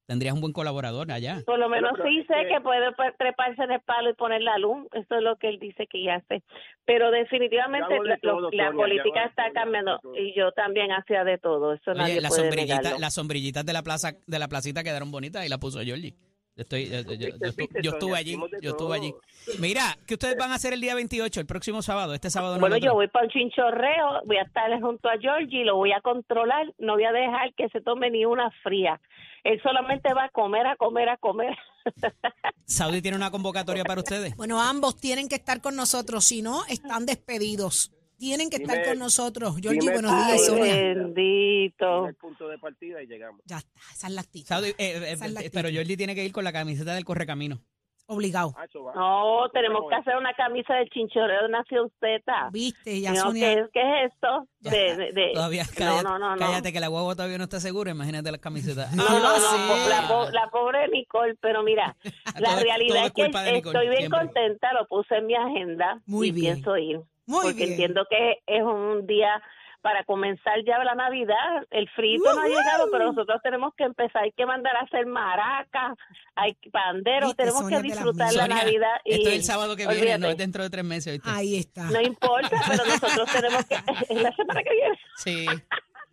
Tendrías 0.07 0.35
un 0.35 0.39
buen 0.41 0.53
colaborador 0.53 1.11
allá. 1.11 1.41
Por 1.47 1.57
lo 1.57 1.67
menos 1.67 1.93
pero 1.97 2.07
sí 2.07 2.23
sé 2.27 2.35
que- 2.43 2.47
que 2.55 2.61
puede 2.61 2.91
pa- 2.93 3.11
treparse 3.17 3.63
en 3.63 3.71
el 3.71 3.81
palo 3.81 4.11
y 4.11 4.13
poner 4.13 4.43
la 4.43 4.59
luz. 4.59 4.85
Eso 4.93 5.15
es 5.15 5.23
lo 5.23 5.35
que 5.37 5.49
él 5.49 5.57
dice 5.59 5.87
que 5.87 6.03
ya 6.03 6.15
hace. 6.17 6.43
Pero 6.85 7.09
definitivamente 7.09 7.91
de 7.91 7.99
la, 8.07 8.17
todo, 8.19 8.39
lo- 8.39 8.51
la 8.51 8.67
Sonia, 8.67 8.71
yo 8.71 8.77
política 8.77 9.23
está 9.25 9.45
todo, 9.45 9.53
cambiando. 9.55 9.99
Y 10.15 10.33
yo 10.37 10.51
también 10.51 10.91
hacía 10.91 11.23
de 11.23 11.39
todo. 11.39 11.73
Eso 11.73 11.89
Oye, 11.91 11.99
nadie 11.99 12.21
las 12.21 12.29
puede 12.29 12.41
sombrillitas, 12.43 12.77
negarlo. 12.83 12.99
las 12.99 13.13
sombrillitas 13.15 13.65
de 13.65 13.73
la 13.73 13.81
plaza, 13.81 14.13
de 14.27 14.39
la 14.39 14.47
placita 14.47 14.83
quedaron 14.83 15.09
bonitas 15.11 15.43
y 15.43 15.49
la 15.49 15.57
puso 15.57 15.79
Georgie. 15.81 16.13
Yo 16.55 16.61
estoy, 16.61 16.85
yo, 16.89 17.01
yo- 17.01 17.91
estuve 17.91 18.17
allí, 18.17 18.37
yo 18.61 18.71
estuve 18.71 18.95
allí. 18.95 19.13
Mira, 19.59 19.97
¿qué 20.07 20.13
ustedes 20.13 20.37
van 20.37 20.51
a 20.51 20.55
hacer 20.55 20.71
el 20.71 20.79
día 20.79 20.95
28, 20.95 21.41
el 21.41 21.45
próximo 21.45 21.81
sábado? 21.81 22.13
Este 22.13 22.29
sábado 22.29 22.55
no 22.55 22.61
Bueno, 22.61 22.77
yo 22.77 22.93
voy 22.93 23.09
para 23.09 23.25
un 23.25 23.31
chinchorreo, 23.31 24.21
voy 24.25 24.37
a 24.37 24.43
estar 24.43 24.71
junto 24.79 25.09
a 25.09 25.17
Georgie, 25.19 25.65
lo 25.65 25.75
voy 25.75 25.91
a 25.91 25.99
controlar, 25.99 26.73
no 26.77 26.93
voy 26.93 27.03
a 27.03 27.11
dejar 27.11 27.53
que 27.55 27.67
se 27.69 27.81
tome 27.81 28.09
ni 28.09 28.23
una 28.25 28.49
fría. 28.63 29.01
Él 29.43 29.61
solamente 29.61 30.13
va 30.13 30.25
a 30.25 30.29
comer, 30.29 30.65
a 30.65 30.77
comer, 30.77 31.09
a 31.09 31.17
comer. 31.17 31.55
Saudi 32.65 33.01
tiene 33.01 33.17
una 33.17 33.31
convocatoria 33.31 33.83
para 33.83 33.99
ustedes. 33.99 34.35
Bueno, 34.37 34.61
ambos 34.61 34.95
tienen 34.99 35.27
que 35.27 35.35
estar 35.35 35.61
con 35.61 35.75
nosotros, 35.75 36.23
si 36.23 36.41
no, 36.41 36.65
están 36.67 37.05
despedidos. 37.05 37.91
Tienen 38.25 38.49
que 38.49 38.55
estar 38.57 38.83
con 38.83 38.97
nosotros. 38.97 39.55
Georgie, 39.61 39.91
buenos 39.91 40.11
tú, 40.47 40.55
días, 40.55 40.93
bendito. 40.95 42.07
el 42.07 42.15
punto 42.15 42.47
de 42.47 42.57
partida 42.57 43.01
y 43.03 43.05
llegamos. 43.07 43.39
Ya 43.45 43.57
está, 43.57 43.79
esa 43.93 44.07
es 44.07 44.13
la 44.13 44.21
actitud. 44.21 44.47
Saudi, 44.47 44.69
eh, 44.69 44.73
eh, 44.79 45.11
Esa 45.11 45.25
es 45.27 45.33
la 45.33 45.41
eh, 45.41 45.51
pero 45.53 45.69
Georgie 45.69 45.95
tiene 45.95 46.15
que 46.15 46.23
ir 46.25 46.31
con 46.31 46.43
la 46.43 46.51
camiseta 46.51 46.95
del 46.95 47.05
Correcamino. 47.05 47.59
Obligado. 48.07 48.53
No, 48.95 49.49
tenemos 49.51 49.83
que 49.89 49.95
hacer 49.95 50.15
una 50.17 50.33
camisa 50.33 50.75
de 50.75 50.87
chinchorreo 50.89 51.43
de 51.43 51.49
Nación 51.49 51.91
Z. 51.99 52.49
Viste, 52.51 53.01
ya 53.01 53.13
No, 53.13 53.21
Sonia. 53.21 53.53
¿qué, 53.55 53.61
es- 53.61 53.69
¿Qué 53.73 53.81
es 54.05 54.11
esto? 54.13 54.47
De, 54.59 54.69
está. 54.87 54.97
de- 55.03 55.11
de- 55.11 55.31
Todavía, 55.33 55.63
no, 55.63 55.69
cállate, 55.75 56.03
no, 56.03 56.19
no, 56.19 56.31
no. 56.31 56.37
cállate 56.37 56.71
que 56.73 56.79
la 56.79 56.87
guagua 56.87 57.15
todavía 57.15 57.37
no 57.39 57.45
está 57.45 57.59
segura. 57.59 57.89
Imagínate 57.91 58.31
las 58.31 58.41
camisetas. 58.41 58.91
No, 58.95 59.03
¿Qué 59.07 59.11
no, 59.13 59.19
no, 59.39 59.89
la, 59.89 60.07
po- 60.07 60.29
la 60.31 60.49
pobre 60.51 60.87
Nicole, 60.89 61.35
pero 61.41 61.63
mira, 61.63 61.95
la 62.39 62.49
Todo- 62.51 62.59
realidad 62.63 63.11
todo 63.11 63.25
es 63.25 63.35
es 63.35 63.51
que 63.51 63.57
estoy 63.69 63.85
bien 63.89 63.97
siempre. 63.97 64.19
contenta, 64.19 64.73
lo 64.73 64.87
puse 64.87 65.15
en 65.15 65.25
mi 65.25 65.35
agenda 65.35 66.01
Muy 66.05 66.27
y 66.27 66.31
bien. 66.31 66.53
pienso 66.55 66.77
ir. 66.77 66.99
Muy 67.25 67.43
porque 67.43 67.57
bien. 67.57 67.71
entiendo 67.71 68.05
que 68.09 68.39
es 68.45 68.61
un 68.63 69.05
día 69.07 69.41
para 69.85 70.03
comenzar 70.03 70.63
ya 70.65 70.83
la 70.83 70.95
Navidad. 70.95 71.63
El 71.69 71.87
frío 71.89 72.19
no 72.23 72.41
ha 72.41 72.47
llegado, 72.47 72.87
pero 72.91 73.05
nosotros 73.05 73.39
tenemos 73.43 73.71
que 73.75 73.83
empezar. 73.83 74.23
Hay 74.23 74.31
que 74.31 74.43
mandar 74.43 74.75
a 74.75 74.79
hacer 74.79 75.05
maracas, 75.05 75.95
hay 76.33 76.57
panderos, 76.71 77.29
Viste, 77.29 77.43
tenemos 77.43 77.61
Sonia, 77.61 77.77
que 77.77 77.83
disfrutar 77.83 78.33
la 78.33 78.41
Sonia, 78.41 78.63
Navidad. 78.63 78.95
Y, 79.05 79.13
Esto 79.13 79.29
es 79.29 79.35
el 79.35 79.43
sábado 79.43 79.75
que 79.75 79.83
viene, 79.83 80.01
olvídate, 80.01 80.19
no 80.19 80.27
es 80.29 80.37
dentro 80.37 80.63
de 80.63 80.69
tres 80.71 80.83
meses. 80.83 81.13
¿viste? 81.13 81.29
Ahí 81.29 81.57
está. 81.57 81.83
No 81.83 82.01
importa, 82.01 82.57
pero 82.67 82.83
nosotros 82.83 83.31
tenemos 83.31 83.63
que. 83.65 83.75
Es 84.09 84.21
la 84.21 84.35
semana 84.35 84.63
que 84.63 84.69
viene. 84.71 84.99
Sí. 85.17 85.45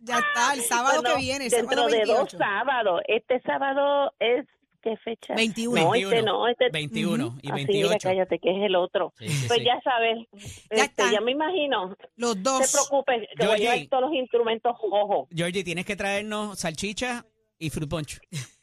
Ya 0.01 0.19
está, 0.19 0.53
el 0.53 0.61
sábado 0.69 1.01
Bueno, 1.01 1.17
que 1.17 1.23
viene, 1.23 1.45
el 1.47 1.51
dentro 1.51 1.77
sábado 1.77 1.89
de 1.89 1.97
28. 1.97 2.21
dos 2.21 2.31
sábados. 2.33 3.01
Este 3.09 3.41
sábado 3.41 4.13
es. 4.19 4.47
¿Qué 4.83 4.97
fecha? 4.97 5.35
21. 5.35 5.81
No, 5.81 5.95
este 5.95 6.23
no, 6.23 6.49
este. 6.49 6.69
21 6.71 7.39
y 7.41 7.51
Así, 7.51 7.65
mira, 7.67 7.89
28. 7.89 7.99
cállate, 8.09 8.39
que 8.41 8.51
es 8.51 8.63
el 8.65 8.75
otro. 8.75 9.13
Sí, 9.19 9.29
sí, 9.29 9.45
Pues 9.47 9.61
sí. 9.61 9.65
ya 9.65 9.81
sabes, 9.83 10.19
Ya 10.33 10.39
este, 10.71 11.03
está. 11.03 11.13
ya 11.13 11.21
me 11.21 11.31
imagino. 11.31 11.97
Los 12.17 12.37
No 12.37 12.43
dos. 12.43 12.63
te 12.71 12.77
preocupes, 12.77 13.29
que 13.39 13.47
voy 13.47 13.55
a 13.55 13.59
Georgie. 13.59 13.65
llevar 13.75 13.89
todos 13.89 14.03
los 14.05 14.15
instrumentos 14.15 14.77
ojos. 14.83 15.29
Georgie, 15.33 15.63
tienes 15.65 15.87
que 15.87 15.95
traernos 15.97 16.59
salchicha 16.59 17.25
y 17.59 17.71
fruit 17.71 17.89
punch. 17.89 18.21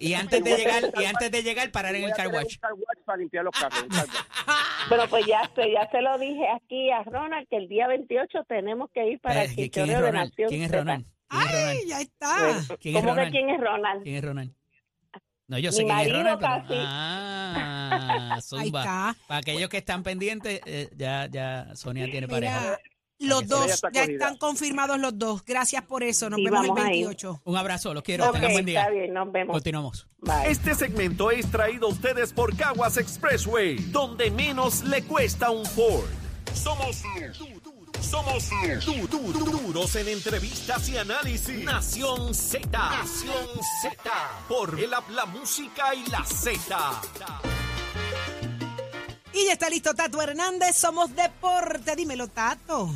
Y 0.00 0.14
antes 0.14 0.44
de 0.44 0.56
llegar, 0.56 0.82
y 1.00 1.04
antes 1.06 1.30
de 1.32 1.42
llegar, 1.42 1.70
parar 1.72 1.94
en 1.96 2.04
el 2.04 2.12
car 2.12 2.28
wash. 2.28 2.56
para 3.04 3.18
limpiar 3.18 3.42
los 3.44 3.52
carros. 3.58 3.84
Bueno, 4.88 5.04
pues 5.10 5.26
ya 5.26 5.50
se, 5.56 5.72
ya 5.72 5.88
se 5.90 6.00
lo 6.02 6.16
dije 6.18 6.46
aquí 6.54 6.90
a 6.90 7.02
Ronald 7.02 7.48
que 7.48 7.56
el 7.56 7.66
día 7.68 7.88
28 7.88 8.44
tenemos 8.46 8.90
que 8.92 9.08
ir 9.10 9.20
para 9.20 9.42
Eh, 9.42 9.46
el 9.48 9.54
¿Quién 9.54 9.64
es 9.66 9.70
chichorreo 9.72 10.00
de 10.02 10.06
Ronald? 10.12 10.30
Nación 10.30 10.48
¿Quién 10.50 10.62
es. 10.62 10.70
Ronald? 10.70 11.04
¿Quién 11.28 11.42
es 11.42 11.54
Ay, 11.54 11.78
ya 11.88 12.00
está. 12.00 12.76
¿Quién 12.78 12.96
es 12.96 13.02
¿Cómo 13.02 13.14
que 13.16 13.30
quién 13.30 13.50
es 13.50 13.60
Ronald? 13.60 14.02
¿Quién 14.04 14.14
es 14.16 14.24
Ronald? 14.24 14.54
No, 15.48 15.58
yo 15.58 15.70
Mi 15.70 15.76
sé 15.76 15.84
quién 15.84 15.90
es 15.90 15.96
marido 15.96 16.18
Ronald. 16.18 16.38
pero- 16.40 16.52
casi. 16.62 16.74
Ah, 16.76 18.32
Ahí 18.36 18.42
zumba. 18.42 18.80
está. 18.80 19.16
Para 19.28 19.38
aquellos 19.40 19.68
que 19.70 19.78
están 19.78 20.02
pendientes, 20.02 20.60
eh, 20.66 20.88
ya, 20.96 21.26
ya 21.30 21.70
Sonia 21.76 22.06
tiene 22.10 22.26
pareja. 22.28 22.60
Mira, 22.60 22.78
los 23.32 23.40
que 23.42 23.46
dos, 23.46 23.70
está 23.70 23.90
ya 23.92 24.00
cogida. 24.02 24.12
están 24.14 24.36
confirmados 24.38 24.98
los 24.98 25.18
dos. 25.18 25.44
Gracias 25.44 25.82
por 25.84 26.02
eso. 26.02 26.28
Nos 26.28 26.38
Sí, 26.38 26.44
vemos 26.44 26.62
el 26.64 26.68
vamos 26.70 26.84
a 26.84 26.92
ir. 26.92 27.06
28. 27.06 27.40
Un 27.44 27.56
abrazo, 27.56 27.94
los 27.94 28.02
quiero. 28.02 28.26
Ok, 28.26 28.32
Tengan 28.34 28.52
buen 28.52 28.66
día. 28.66 28.80
está 28.80 28.92
bien, 28.92 29.14
nos 29.14 29.32
vemos. 29.32 29.54
Continuamos. 29.54 30.08
Bye. 30.18 30.50
Este 30.50 30.74
segmento 30.74 31.30
es 31.30 31.50
traído 31.50 31.86
a 31.86 31.90
ustedes 31.90 32.32
por 32.32 32.54
Caguas 32.56 32.96
Expressway, 32.98 33.76
donde 33.90 34.30
menos 34.30 34.82
le 34.84 35.02
cuesta 35.04 35.50
un 35.50 35.64
Ford. 35.64 36.04
Somos 36.52 37.02
du- 37.38 37.65
somos 38.00 38.48
du- 38.84 39.06
du- 39.08 39.32
du- 39.32 39.44
duros 39.72 39.96
en 39.96 40.08
entrevistas 40.08 40.88
y 40.88 40.96
análisis. 40.96 41.64
Nación 41.64 42.34
Z. 42.34 42.68
Nación 42.70 43.46
Z. 43.82 44.10
Por 44.48 44.78
el 44.78 44.92
app, 44.94 45.08
la 45.10 45.26
música 45.26 45.94
y 45.94 46.08
la 46.10 46.24
Z. 46.24 46.76
Y 49.32 49.46
ya 49.46 49.52
está 49.52 49.68
listo 49.68 49.92
Tato 49.94 50.20
Hernández. 50.22 50.76
Somos 50.76 51.14
Deporte. 51.14 51.94
Dímelo, 51.96 52.28
Tato. 52.28 52.88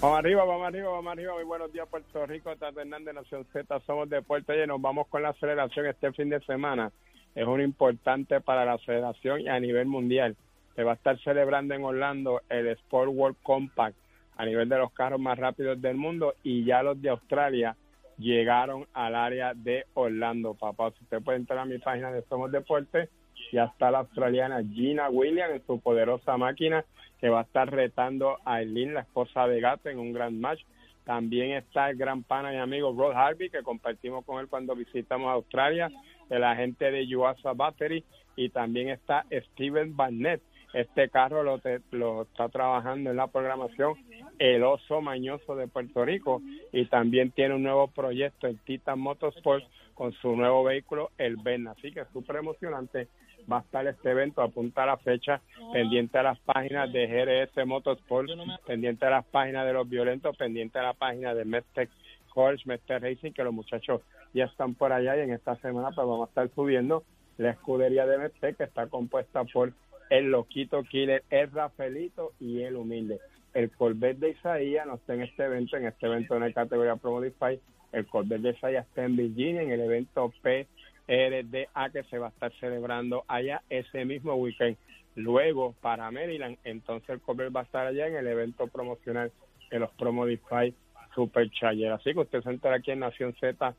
Vamos 0.00 0.18
arriba, 0.18 0.44
vamos 0.44 0.66
arriba, 0.66 0.90
vamos 0.90 1.12
arriba. 1.12 1.34
Muy 1.34 1.44
buenos 1.44 1.72
días, 1.72 1.88
Puerto 1.88 2.26
Rico. 2.26 2.54
Tato 2.56 2.80
Hernández, 2.80 3.14
Nación 3.14 3.46
Z. 3.52 3.80
Somos 3.86 4.08
Deporte 4.10 4.62
y 4.62 4.66
nos 4.66 4.80
vamos 4.80 5.08
con 5.08 5.22
la 5.22 5.30
aceleración 5.30 5.86
este 5.86 6.12
fin 6.12 6.28
de 6.30 6.40
semana. 6.44 6.92
Es 7.34 7.46
un 7.46 7.60
importante 7.60 8.40
para 8.40 8.64
la 8.64 8.74
aceleración 8.74 9.40
y 9.40 9.48
a 9.48 9.58
nivel 9.58 9.86
mundial. 9.86 10.36
Se 10.74 10.82
va 10.82 10.92
a 10.92 10.94
estar 10.94 11.18
celebrando 11.20 11.74
en 11.74 11.84
Orlando 11.84 12.42
el 12.48 12.68
Sport 12.68 13.10
World 13.12 13.36
Compact 13.42 13.96
a 14.36 14.44
nivel 14.44 14.68
de 14.68 14.78
los 14.78 14.92
carros 14.92 15.20
más 15.20 15.38
rápidos 15.38 15.80
del 15.80 15.96
mundo 15.96 16.34
y 16.42 16.64
ya 16.64 16.82
los 16.82 17.00
de 17.00 17.10
Australia 17.10 17.76
llegaron 18.18 18.86
al 18.92 19.14
área 19.14 19.54
de 19.54 19.86
Orlando, 19.94 20.54
papá. 20.54 20.90
Si 20.92 21.04
usted 21.04 21.22
puede 21.22 21.38
entrar 21.38 21.58
a 21.60 21.64
mi 21.64 21.78
página 21.78 22.10
de 22.10 22.22
Somos 22.22 22.50
Deporte, 22.50 23.08
ya 23.52 23.64
está 23.64 23.90
la 23.90 23.98
australiana 23.98 24.62
Gina 24.62 25.08
Williams 25.08 25.54
en 25.54 25.66
su 25.66 25.80
poderosa 25.80 26.36
máquina 26.36 26.84
que 27.20 27.28
va 27.28 27.40
a 27.40 27.44
estar 27.44 27.70
retando 27.70 28.38
a 28.44 28.60
Eileen, 28.60 28.94
la 28.94 29.00
esposa 29.00 29.46
de 29.46 29.60
Gato, 29.60 29.88
en 29.88 29.98
un 29.98 30.12
gran 30.12 30.40
match. 30.40 30.60
También 31.04 31.52
está 31.52 31.90
el 31.90 31.96
gran 31.96 32.22
pana 32.22 32.52
y 32.52 32.56
amigo 32.56 32.94
Rod 32.96 33.12
Harvey, 33.14 33.50
que 33.50 33.62
compartimos 33.62 34.24
con 34.24 34.40
él 34.40 34.48
cuando 34.48 34.74
visitamos 34.74 35.30
Australia, 35.30 35.90
el 36.30 36.44
agente 36.44 36.90
de 36.90 37.06
Yuasa 37.06 37.52
Battery, 37.52 38.04
y 38.36 38.48
también 38.48 38.88
está 38.88 39.24
Steven 39.30 39.96
Barnett. 39.96 40.42
Este 40.74 41.08
carro 41.08 41.42
lo, 41.42 41.58
te- 41.60 41.80
lo 41.92 42.22
está 42.22 42.48
trabajando 42.48 43.10
en 43.10 43.16
la 43.16 43.28
programación 43.28 43.94
el 44.38 44.62
oso 44.64 45.00
mañoso 45.00 45.54
de 45.54 45.68
Puerto 45.68 46.04
Rico 46.04 46.42
y 46.72 46.86
también 46.86 47.30
tiene 47.30 47.54
un 47.54 47.62
nuevo 47.62 47.86
proyecto, 47.88 48.48
el 48.48 48.58
Titan 48.60 48.98
Motorsport, 48.98 49.64
con 49.94 50.12
su 50.14 50.34
nuevo 50.34 50.64
vehículo, 50.64 51.10
el 51.18 51.36
Berna. 51.36 51.70
Así 51.78 51.92
que 51.92 52.00
es 52.00 52.08
súper 52.12 52.36
emocionante. 52.36 53.06
Va 53.50 53.58
a 53.58 53.60
estar 53.60 53.86
este 53.86 54.10
evento, 54.10 54.42
apunta 54.42 54.84
la 54.86 54.96
fecha, 54.96 55.40
pendiente 55.72 56.18
a 56.18 56.22
las 56.24 56.38
páginas 56.40 56.90
de 56.92 57.06
GRS 57.06 57.64
Motorsport, 57.66 58.28
pendiente 58.66 59.06
a 59.06 59.10
las 59.10 59.24
páginas 59.26 59.66
de 59.66 59.72
los 59.74 59.88
violentos, 59.88 60.36
pendiente 60.36 60.78
a 60.78 60.82
la 60.82 60.94
página 60.94 61.34
de 61.34 61.44
Medtech 61.44 61.90
Coach, 62.30 62.64
Medtech 62.66 63.00
Racing, 63.02 63.32
que 63.32 63.44
los 63.44 63.52
muchachos 63.54 64.00
ya 64.32 64.46
están 64.46 64.74
por 64.74 64.92
allá 64.92 65.16
y 65.16 65.20
en 65.20 65.30
esta 65.32 65.54
semana 65.56 65.88
pues 65.94 66.06
vamos 66.08 66.26
a 66.26 66.28
estar 66.30 66.48
subiendo 66.54 67.04
la 67.36 67.50
escudería 67.50 68.06
de 68.06 68.18
Medtech, 68.18 68.56
que 68.56 68.64
está 68.64 68.86
compuesta 68.88 69.44
por 69.44 69.72
el 70.14 70.30
Loquito 70.30 70.84
Killer, 70.84 71.24
el 71.28 71.50
Rafaelito 71.50 72.34
y 72.38 72.62
el 72.62 72.76
Humilde. 72.76 73.18
El 73.52 73.72
Corvette 73.72 74.20
de 74.20 74.30
Isaías 74.30 74.86
no 74.86 74.94
está 74.94 75.14
en 75.14 75.22
este 75.22 75.44
evento, 75.44 75.76
en 75.76 75.86
este 75.88 76.06
evento 76.06 76.38
no 76.38 76.44
hay 76.44 76.52
categoría 76.52 76.94
Pro 76.94 77.10
Modify. 77.10 77.58
El 77.90 78.06
Corvette 78.06 78.42
de 78.42 78.50
Isaías 78.50 78.86
está 78.86 79.04
en 79.04 79.16
Virginia, 79.16 79.62
en 79.62 79.72
el 79.72 79.80
evento 79.80 80.32
PRDA 80.40 81.90
que 81.92 82.04
se 82.04 82.18
va 82.18 82.26
a 82.26 82.30
estar 82.30 82.52
celebrando 82.60 83.24
allá 83.26 83.62
ese 83.68 84.04
mismo 84.04 84.36
weekend. 84.36 84.76
Luego, 85.16 85.74
para 85.80 86.08
Maryland, 86.12 86.58
entonces 86.62 87.08
el 87.08 87.20
Corvette 87.20 87.54
va 87.54 87.62
a 87.62 87.64
estar 87.64 87.84
allá 87.84 88.06
en 88.06 88.14
el 88.14 88.28
evento 88.28 88.68
promocional 88.68 89.32
de 89.68 89.78
los 89.80 89.90
Pro 89.94 90.12
Modify 90.12 90.72
Supercharger. 91.12 91.90
Así 91.90 92.12
que 92.12 92.20
usted 92.20 92.40
se 92.40 92.50
entera 92.50 92.76
aquí 92.76 92.92
en 92.92 93.00
Nación 93.00 93.34
Z 93.40 93.74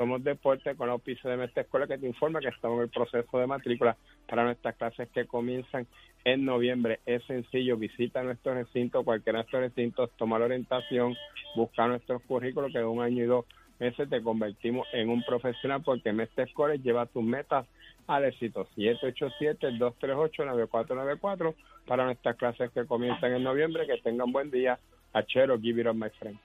somos 0.00 0.24
Deporte 0.24 0.74
con 0.76 0.86
la 0.86 0.94
auspicio 0.94 1.28
de 1.28 1.36
nuestra 1.36 1.62
escuela 1.62 1.86
que 1.86 1.98
te 1.98 2.06
informa 2.06 2.40
que 2.40 2.48
estamos 2.48 2.78
en 2.78 2.84
el 2.84 2.88
proceso 2.88 3.38
de 3.38 3.46
matrícula 3.46 3.96
para 4.30 4.44
nuestras 4.44 4.76
clases 4.76 5.10
que 5.10 5.26
comienzan 5.26 5.86
en 6.24 6.44
noviembre. 6.44 7.00
Es 7.04 7.24
sencillo, 7.24 7.76
visita 7.76 8.22
nuestro 8.22 8.54
recinto, 8.54 9.02
cualquiera 9.02 9.38
de 9.38 9.42
nuestros 9.42 9.62
recintos, 9.62 10.08
toma 10.16 10.38
la 10.38 10.44
orientación, 10.44 11.16
busca 11.56 11.88
nuestros 11.88 12.22
currículos 12.22 12.70
que 12.72 12.78
en 12.78 12.86
un 12.86 13.02
año 13.02 13.24
y 13.24 13.26
dos 13.26 13.44
meses 13.80 14.08
te 14.08 14.22
convertimos 14.22 14.86
en 14.92 15.08
un 15.08 15.24
profesional 15.24 15.82
porque 15.82 16.12
Mestre 16.12 16.44
Escoles 16.44 16.80
lleva 16.80 17.06
tus 17.06 17.24
metas 17.24 17.66
al 18.06 18.24
éxito. 18.24 18.68
787-238-9494 18.76 21.56
para 21.86 22.04
nuestras 22.04 22.36
clases 22.36 22.70
que 22.70 22.86
comienzan 22.86 23.32
en 23.32 23.42
noviembre. 23.42 23.88
Que 23.88 23.96
tengan 24.00 24.30
buen 24.30 24.52
día. 24.52 24.78
Achero, 25.12 25.58
give 25.58 25.80
it 25.80 25.88
up, 25.88 25.94
my 25.94 26.08
friend. 26.20 26.38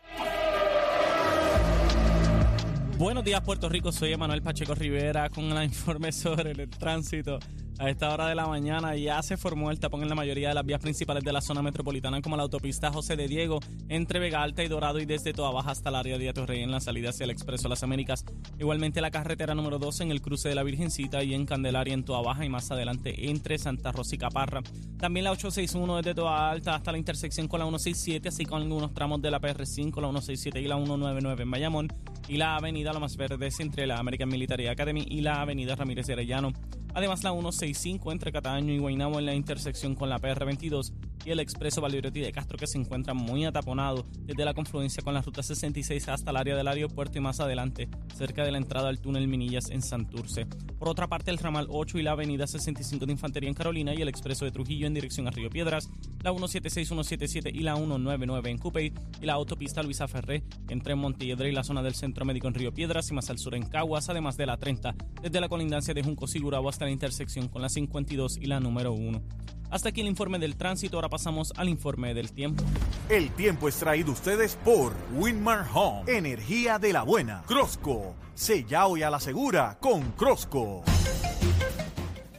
Buenos 2.98 3.24
días, 3.26 3.42
Puerto 3.42 3.70
Rico. 3.70 3.92
Soy 3.92 4.14
Emanuel 4.14 4.42
Pacheco 4.42 4.74
Rivera 4.74 5.30
con 5.30 5.54
la 5.54 5.66
informe 5.66 6.14
sobre 6.14 6.52
el 6.52 6.70
tránsito. 6.70 7.40
A 7.78 7.90
esta 7.90 8.14
hora 8.14 8.28
de 8.28 8.36
la 8.36 8.48
mañana 8.48 8.96
ya 8.96 9.22
se 9.22 9.36
formó 9.36 9.70
el 9.70 9.82
tapón 9.82 10.02
en 10.02 10.08
la 10.08 10.16
mayoría 10.16 10.48
de 10.48 10.56
las 10.56 10.66
vías 10.66 10.80
principales 10.80 11.26
de 11.26 11.34
la 11.34 11.42
zona 11.42 11.62
metropolitana, 11.62 12.22
como 12.22 12.38
la 12.38 12.44
autopista 12.44 12.90
José 12.90 13.18
de 13.18 13.28
Diego, 13.28 13.60
entre 13.90 14.20
Vega 14.20 14.42
Alta 14.42 14.64
y 14.64 14.70
Dorado 14.70 15.00
y 15.00 15.06
desde 15.06 15.34
Toa 15.34 15.52
Baja 15.52 15.72
hasta 15.72 15.90
el 15.90 15.96
área 15.96 16.18
de 16.18 16.30
Atorrey 16.30 16.64
en 16.64 16.72
la 16.72 16.80
salida 16.80 17.10
hacia 17.10 17.26
el 17.26 17.32
Expreso 17.32 17.68
Las 17.68 17.84
Américas. 17.84 18.24
Igualmente 18.58 19.02
la 19.02 19.12
carretera 19.12 19.56
número 19.56 19.78
2 19.78 20.02
en 20.02 20.12
el 20.12 20.22
cruce 20.22 20.48
de 20.48 20.56
la 20.56 20.64
Virgencita 20.64 21.22
y 21.22 21.34
en 21.34 21.46
Candelaria 21.46 21.94
en 21.94 22.06
Toa 22.06 22.22
Baja 22.22 22.46
y 22.46 22.50
más 22.50 22.72
adelante 22.72 23.30
entre 23.30 23.58
Santa 23.58 23.92
Rosa 23.92 24.16
y 24.16 24.20
Caparra. 24.20 24.62
También 24.98 25.26
la 25.26 25.32
861 25.32 25.98
desde 25.98 26.16
Toa 26.16 26.50
Alta 26.50 26.76
hasta 26.76 26.94
la 26.94 26.98
intersección 26.98 27.50
con 27.50 27.60
la 27.60 27.66
167, 27.66 28.30
así 28.30 28.46
con 28.46 28.62
algunos 28.62 28.94
tramos 28.94 29.22
de 29.22 29.32
la 29.32 29.42
PR5, 29.42 30.00
la 30.00 30.08
167 30.08 30.62
y 30.62 30.68
la 30.70 30.78
199 30.78 31.44
en 31.44 31.52
Bayamón. 31.52 31.88
Y 32.30 32.38
la 32.38 32.56
avenida 32.56 32.94
Lomas 32.94 33.18
Verdes 33.18 33.60
entre 33.60 33.86
la 33.86 33.98
American 33.98 34.30
Military 34.30 34.68
Academy 34.68 35.06
y 35.08 35.20
la 35.22 35.42
avenida 35.42 35.76
Ramírez 35.76 36.10
Arellano. 36.10 36.54
Además, 36.96 37.26
la 37.26 37.32
165 37.32 38.10
entre 38.14 38.32
Cataño 38.32 38.74
y 38.74 38.78
Guaynabo 38.78 39.20
en 39.20 39.26
la 39.26 39.36
intersección 39.36 39.96
con 39.96 40.10
la 40.10 40.18
PR22 40.18 40.94
y 41.26 41.32
el 41.32 41.42
expreso 41.42 41.82
Valderotti 41.82 42.22
de 42.22 42.32
Castro 42.32 42.58
que 42.58 42.68
se 42.68 42.78
encuentra 42.78 43.14
muy 43.14 43.44
ataponado 43.44 44.06
desde 44.22 44.46
la 44.46 44.54
confluencia 44.54 45.04
con 45.04 45.14
la 45.14 45.22
ruta 45.22 45.44
66 45.44 46.08
hasta 46.08 46.32
el 46.32 46.38
área 46.38 46.56
del 46.56 46.68
aeropuerto 46.68 47.18
y 47.18 47.22
más 47.22 47.42
adelante 47.42 47.90
cerca 48.16 48.46
de 48.46 48.52
la 48.52 48.60
entrada 48.60 48.88
al 48.88 49.00
túnel 49.00 49.28
Minillas 49.28 49.72
en 49.72 49.82
Santurce. 49.82 50.46
Por 50.80 50.88
otra 50.88 51.08
parte, 51.08 51.32
el 51.32 51.38
ramal 51.38 51.68
8 51.70 52.00
y 52.00 52.04
la 52.04 52.12
avenida 52.12 52.48
65 52.48 53.06
de 53.06 53.12
Infantería 53.12 53.50
en 53.50 53.56
Carolina 53.56 53.94
y 53.94 54.02
el 54.02 54.08
expreso 54.08 54.46
de 54.46 54.52
Trujillo 54.52 54.88
en 54.88 54.94
dirección 54.94 55.28
a 55.28 55.32
Río 55.32 55.50
Piedras, 55.50 55.90
la 56.24 56.32
176, 56.32 56.88
177 56.88 57.52
y 57.54 57.60
la 57.60 57.76
199 57.76 58.52
en 58.52 58.58
Cupey 58.58 58.94
y 59.22 59.26
la 59.26 59.34
autopista 59.34 59.84
Luisa 59.84 60.08
Ferré 60.08 60.44
entre 60.70 60.96
Montiedra 60.96 61.50
y 61.50 61.52
la 61.52 61.64
zona 61.66 61.84
del 61.84 61.96
Centro 61.96 62.24
Médico 62.24 62.48
en 62.48 62.54
Río 62.54 62.74
Piedras 62.74 63.10
y 63.12 63.14
más 63.14 63.30
al 63.30 63.40
sur 63.40 63.56
en 63.56 63.64
Caguas, 63.64 64.10
además 64.10 64.38
de 64.38 64.46
la 64.46 64.58
30 64.58 64.96
desde 65.22 65.42
la 65.42 65.50
colindancia 65.50 65.94
de 65.94 66.04
Junco 66.04 66.28
Sigurabo 66.28 66.70
hasta 66.70 66.85
la 66.86 66.92
intersección 66.92 67.48
con 67.48 67.62
la 67.62 67.70
52 67.70 68.38
y 68.38 68.46
la 68.46 68.60
número 68.60 68.94
1. 68.94 69.22
Hasta 69.70 69.90
aquí 69.90 70.02
el 70.02 70.08
informe 70.08 70.40
del 70.40 70.56
tránsito, 70.56 70.98
ahora 70.98 71.10
pasamos 71.10 71.52
al 71.58 71.70
informe 71.70 72.14
del 72.14 72.32
tiempo. 72.32 72.64
El 73.10 73.32
tiempo 73.32 73.68
es 73.68 73.76
traído 73.76 74.12
ustedes 74.12 74.56
por 74.64 74.94
Winmar 75.16 75.68
Home, 75.74 76.04
energía 76.08 76.80
de 76.80 76.94
la 76.94 77.04
buena. 77.04 77.44
Crosco, 77.48 78.16
sella 78.36 78.88
hoy 78.88 79.04
a 79.04 79.10
la 79.10 79.20
segura 79.20 79.78
con 79.82 80.12
Crosco. 80.12 80.84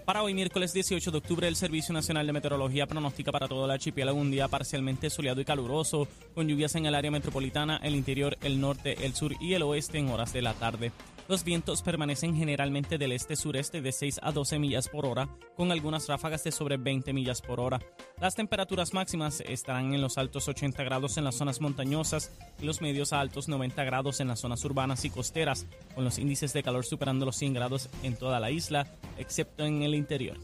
Para 0.07 0.23
hoy, 0.23 0.35
miércoles 0.35 0.73
18 0.73 1.11
de 1.11 1.19
octubre, 1.19 1.49
el 1.49 1.57
Servicio 1.57 1.93
Nacional 1.93 2.29
de 2.29 2.33
Meteorología 2.33 2.87
pronostica 2.87 3.33
para 3.33 3.49
todo 3.49 3.65
el 3.65 3.73
archipiélago 3.73 4.17
un 4.17 4.31
día 4.31 4.47
parcialmente 4.47 5.11
soleado 5.11 5.41
y 5.41 5.45
caluroso, 5.45 6.07
con 6.33 6.47
lluvias 6.47 6.77
en 6.77 6.87
el 6.87 6.95
área 6.95 7.11
metropolitana, 7.11 7.81
el 7.83 7.97
interior, 7.97 8.39
el 8.41 8.61
norte, 8.61 9.05
el 9.05 9.15
sur 9.15 9.35
y 9.41 9.55
el 9.55 9.65
oeste 9.65 9.99
en 9.99 10.09
horas 10.09 10.33
de 10.33 10.43
la 10.43 10.55
tarde. 10.55 10.93
Los 11.29 11.43
vientos 11.43 11.83
permanecen 11.83 12.37
generalmente 12.37 12.99
del 12.99 13.11
este-sureste 13.11 13.83
de 13.83 13.91
6 13.91 14.21
a 14.23 14.31
12 14.31 14.61
millas 14.61 14.89
por 14.89 15.07
hora, 15.07 15.29
con 15.57 15.73
algunas 15.73 16.07
ráfagas 16.07 16.45
de 16.45 16.53
sobre 16.53 16.77
20 16.77 17.13
millas 17.13 17.43
por 17.43 17.59
hora. 17.59 17.81
Las 18.21 18.37
temperaturas 18.37 18.95
máximas 18.95 19.41
estarán 19.41 19.93
en 19.93 20.01
los 20.01 20.19
altos 20.19 20.47
80 20.47 20.85
grados 20.85 21.17
en 21.19 21.25
las 21.25 21.35
zonas 21.35 21.61
montañosas 21.61 22.31
y 22.61 22.65
los 22.65 22.81
medios 22.81 23.13
a 23.13 23.21
altos 23.21 23.49
90 23.49 23.83
grados 23.83 24.21
en 24.21 24.29
las 24.29 24.39
zonas 24.39 24.65
urbanas 24.65 25.05
y 25.05 25.11
costeras, 25.11 25.67
con 25.97 26.05
los 26.05 26.19
índices 26.19 26.53
de 26.53 26.63
calor 26.63 26.85
superando 26.85 27.27
los 27.27 27.37
100 27.37 27.55
grados 27.55 27.89
en 28.05 28.15
toda 28.15 28.39
la 28.39 28.53
isla, 28.53 28.87
excepto 29.19 29.65
en 29.65 29.83
el 29.83 29.97
interior. 29.97 30.39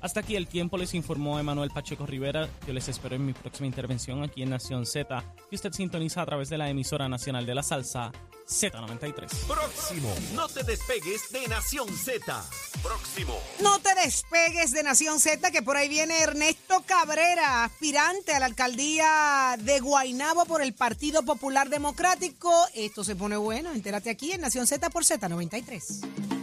Hasta 0.00 0.20
aquí 0.20 0.36
el 0.36 0.46
tiempo, 0.46 0.76
les 0.76 0.94
informó 0.94 1.38
Emanuel 1.38 1.70
Pacheco 1.70 2.06
Rivera. 2.06 2.48
Yo 2.66 2.72
les 2.72 2.88
espero 2.88 3.16
en 3.16 3.26
mi 3.26 3.32
próxima 3.32 3.66
intervención 3.66 4.22
aquí 4.22 4.42
en 4.42 4.50
Nación 4.50 4.86
Z, 4.86 5.24
que 5.48 5.56
usted 5.56 5.72
sintoniza 5.72 6.22
a 6.22 6.26
través 6.26 6.48
de 6.48 6.58
la 6.58 6.68
emisora 6.68 7.08
nacional 7.08 7.46
de 7.46 7.54
la 7.54 7.62
salsa 7.62 8.12
Z93. 8.46 9.28
Próximo, 9.46 10.14
no 10.34 10.48
te 10.48 10.62
despegues 10.62 11.30
de 11.32 11.48
Nación 11.48 11.88
Z. 11.88 12.44
Próximo. 12.82 13.36
No 13.60 13.78
te 13.80 13.94
despegues 13.94 14.70
de 14.70 14.82
Nación 14.82 15.18
Z, 15.18 15.50
que 15.50 15.62
por 15.62 15.76
ahí 15.76 15.88
viene 15.88 16.20
Ernesto 16.20 16.84
Cabrera, 16.86 17.64
aspirante 17.64 18.32
a 18.32 18.40
la 18.40 18.46
alcaldía 18.46 19.56
de 19.58 19.80
Guaynabo 19.80 20.44
por 20.44 20.62
el 20.62 20.74
Partido 20.74 21.24
Popular 21.24 21.68
Democrático. 21.68 22.52
Esto 22.74 23.02
se 23.02 23.16
pone 23.16 23.36
bueno, 23.36 23.72
entérate 23.72 24.10
aquí 24.10 24.32
en 24.32 24.42
Nación 24.42 24.66
Z 24.66 24.90
por 24.90 25.04
Z93. 25.04 26.35